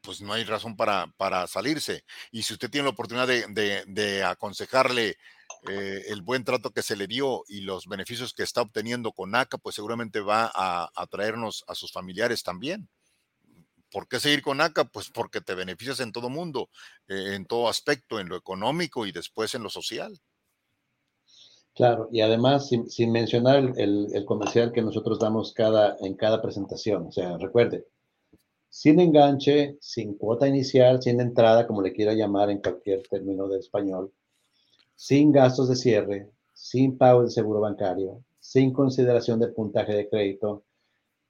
[0.00, 2.04] pues no hay razón para, para salirse.
[2.30, 5.16] Y si usted tiene la oportunidad de, aconsejarle
[5.68, 9.30] eh, el buen trato que se le dio y los beneficios que está obteniendo con
[9.30, 12.88] NACA, pues seguramente va a, traernos a sus familiares también.
[13.90, 14.84] ¿Por qué seguir con NACA?
[14.84, 16.70] Pues porque te beneficias en todo mundo,
[17.08, 20.20] eh, en todo aspecto, en lo económico y después en lo social.
[21.80, 27.10] Claro, y además, sin, mencionar el, comercial que nosotros damos cada, en cada presentación, o
[27.10, 27.86] sea, recuerde,
[28.68, 33.60] sin enganche, sin cuota inicial, sin entrada, como le quiera llamar en cualquier término de
[33.60, 34.12] español,
[34.94, 40.64] sin gastos de cierre, sin pago de seguro bancario, sin consideración de puntaje de crédito,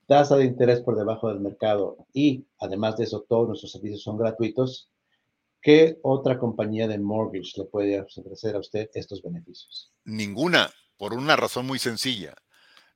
[0.07, 4.19] tasa de interés por debajo del mercado y además de eso todos nuestros servicios son
[4.19, 4.91] gratuitos,
[5.63, 9.93] ¿Qué otra compañía de mortgage le puede ofrecer a usted estos beneficios?
[10.11, 12.35] Ninguna, por una razón muy sencilla.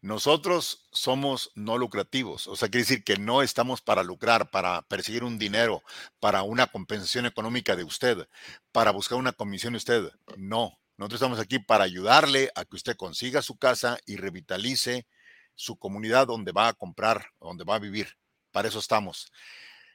[0.01, 5.23] Nosotros somos no lucrativos, o sea, quiere decir que no estamos para lucrar, para perseguir
[5.23, 5.85] un dinero,
[6.19, 8.29] para una compensación económica de usted,
[8.73, 10.11] para buscar una comisión de usted.
[10.37, 15.07] No, nosotros estamos aquí para ayudarle a que usted consiga su casa y revitalice
[15.55, 18.19] su comunidad donde va a comprar, donde va a vivir.
[18.51, 19.31] Para eso estamos.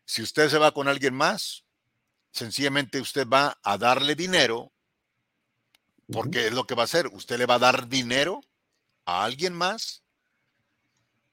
[0.06, 1.66] Si usted se va con alguien más,
[2.32, 4.72] sencillamente usted va a darle dinero,
[6.12, 7.08] porque es lo que va a hacer.
[7.08, 8.42] Usted le va a dar dinero
[9.06, 10.04] a alguien más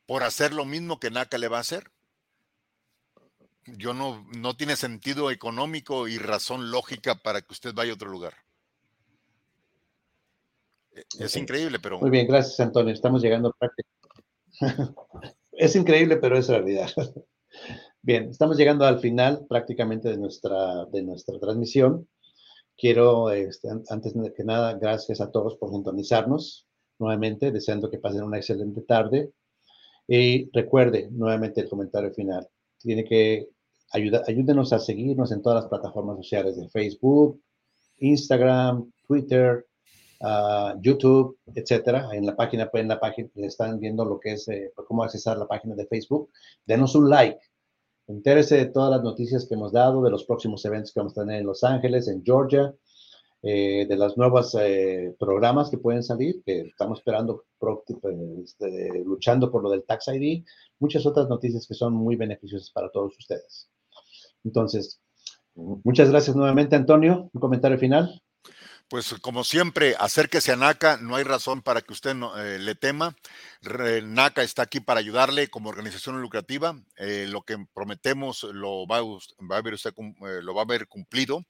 [0.06, 1.90] por hacer lo mismo que NACA le va a hacer.
[3.66, 8.08] Yo no, no tiene sentido económico y razón lógica para que usted vaya a otro
[8.08, 8.34] lugar.
[10.92, 11.98] E, es increíble, pero.
[11.98, 12.94] Muy bien, gracias, Antonio.
[12.94, 13.88] Estamos llegando a práctica.
[15.52, 16.90] es increíble, pero es realidad.
[18.02, 22.06] Bien, estamos llegando al final prácticamente de nuestra, de nuestra transmisión.
[22.76, 26.66] Quiero, este, antes que nada, gracias a todos por sintonizarnos
[26.98, 29.32] nuevamente, deseando que pasen una excelente tarde.
[30.08, 32.46] Y recuerde nuevamente el comentario final.
[32.78, 33.48] Tiene que
[33.92, 37.40] ayudar, ayúdenos a seguirnos en todas las plataformas sociales de Facebook,
[37.98, 39.66] Instagram, Twitter,
[40.20, 42.10] ah, YouTube, etcétera.
[42.12, 45.48] En la página, en la página, están viendo lo que es, eh, cómo accesar la
[45.48, 46.30] página de Facebook.
[46.66, 47.40] Denos un like
[48.08, 51.22] Entérese de todas las noticias que hemos dado, de los próximos eventos que vamos a
[51.22, 52.74] tener en Los Ángeles, en Georgia,
[53.42, 57.44] eh, de las nuevas eh, programas que pueden salir, que estamos esperando,
[58.44, 60.44] este, luchando por lo del Tax ID,
[60.78, 63.68] muchas otras noticias que son muy beneficiosas para todos ustedes.
[64.44, 65.00] Entonces,
[65.56, 67.30] Muchas gracias nuevamente, Antonio.
[67.32, 68.22] Un comentario final.
[68.88, 72.76] Pues como siempre, acérquese a NACA, no hay razón para que usted no, eh, le
[72.76, 73.16] tema.
[73.62, 76.80] NACA está aquí para ayudarle como organización lucrativa.
[76.96, 81.44] Eh, lo que prometemos lo va, a ver usted, eh, lo va a ver cumplido.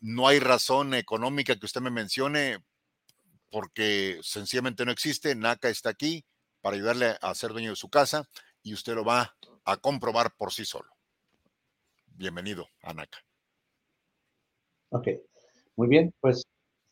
[0.00, 2.64] no hay razón económica que usted me mencione
[3.50, 5.34] porque sencillamente no existe.
[5.34, 6.24] NACA está aquí
[6.62, 8.26] para ayudarle a ser dueño de su casa
[8.62, 9.36] y usted lo va
[9.66, 10.90] a comprobar por sí solo.
[12.06, 13.18] Bienvenido a NACA.
[14.88, 15.08] Ok.
[15.80, 16.44] Muy bien, pues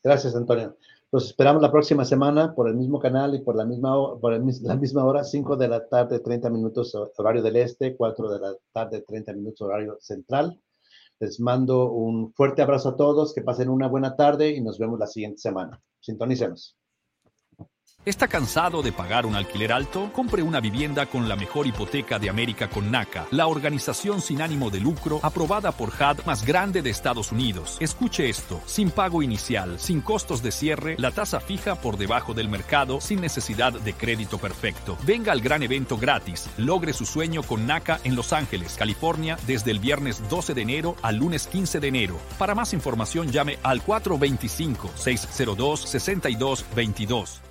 [0.03, 0.75] gracias, Antonio.
[1.11, 4.75] Los esperamos la próxima semana por el mismo canal y por la misma, por la
[4.75, 9.03] misma hora, 5 de la tarde, 30 minutos horario del este, 4 de la tarde,
[9.07, 10.59] 30 minutos horario central.
[11.19, 14.97] Les mando un fuerte abrazo a todos, que pasen una buena tarde y nos vemos
[14.97, 15.79] la siguiente semana.
[15.99, 16.78] Sintonicemos.
[18.09, 20.11] ¿Está cansado de pagar un alquiler alto?
[20.13, 24.71] Compre una vivienda con la mejor hipoteca de América con NACA, la organización sin ánimo
[24.71, 27.77] de lucro aprobada por HUD más grande de Estados Unidos.
[27.79, 32.49] Escuche esto, sin pago inicial, sin costos de cierre, la tasa fija por debajo del
[32.49, 34.97] mercado, sin necesidad de crédito perfecto.
[35.03, 36.49] Venga al gran evento gratis.
[36.57, 40.95] Logre su sueño con NACA en Los Ángeles, California, desde el viernes 12 de enero
[41.03, 42.17] al lunes 15 de enero.
[42.39, 47.41] Para más información llame al 425 602 6222.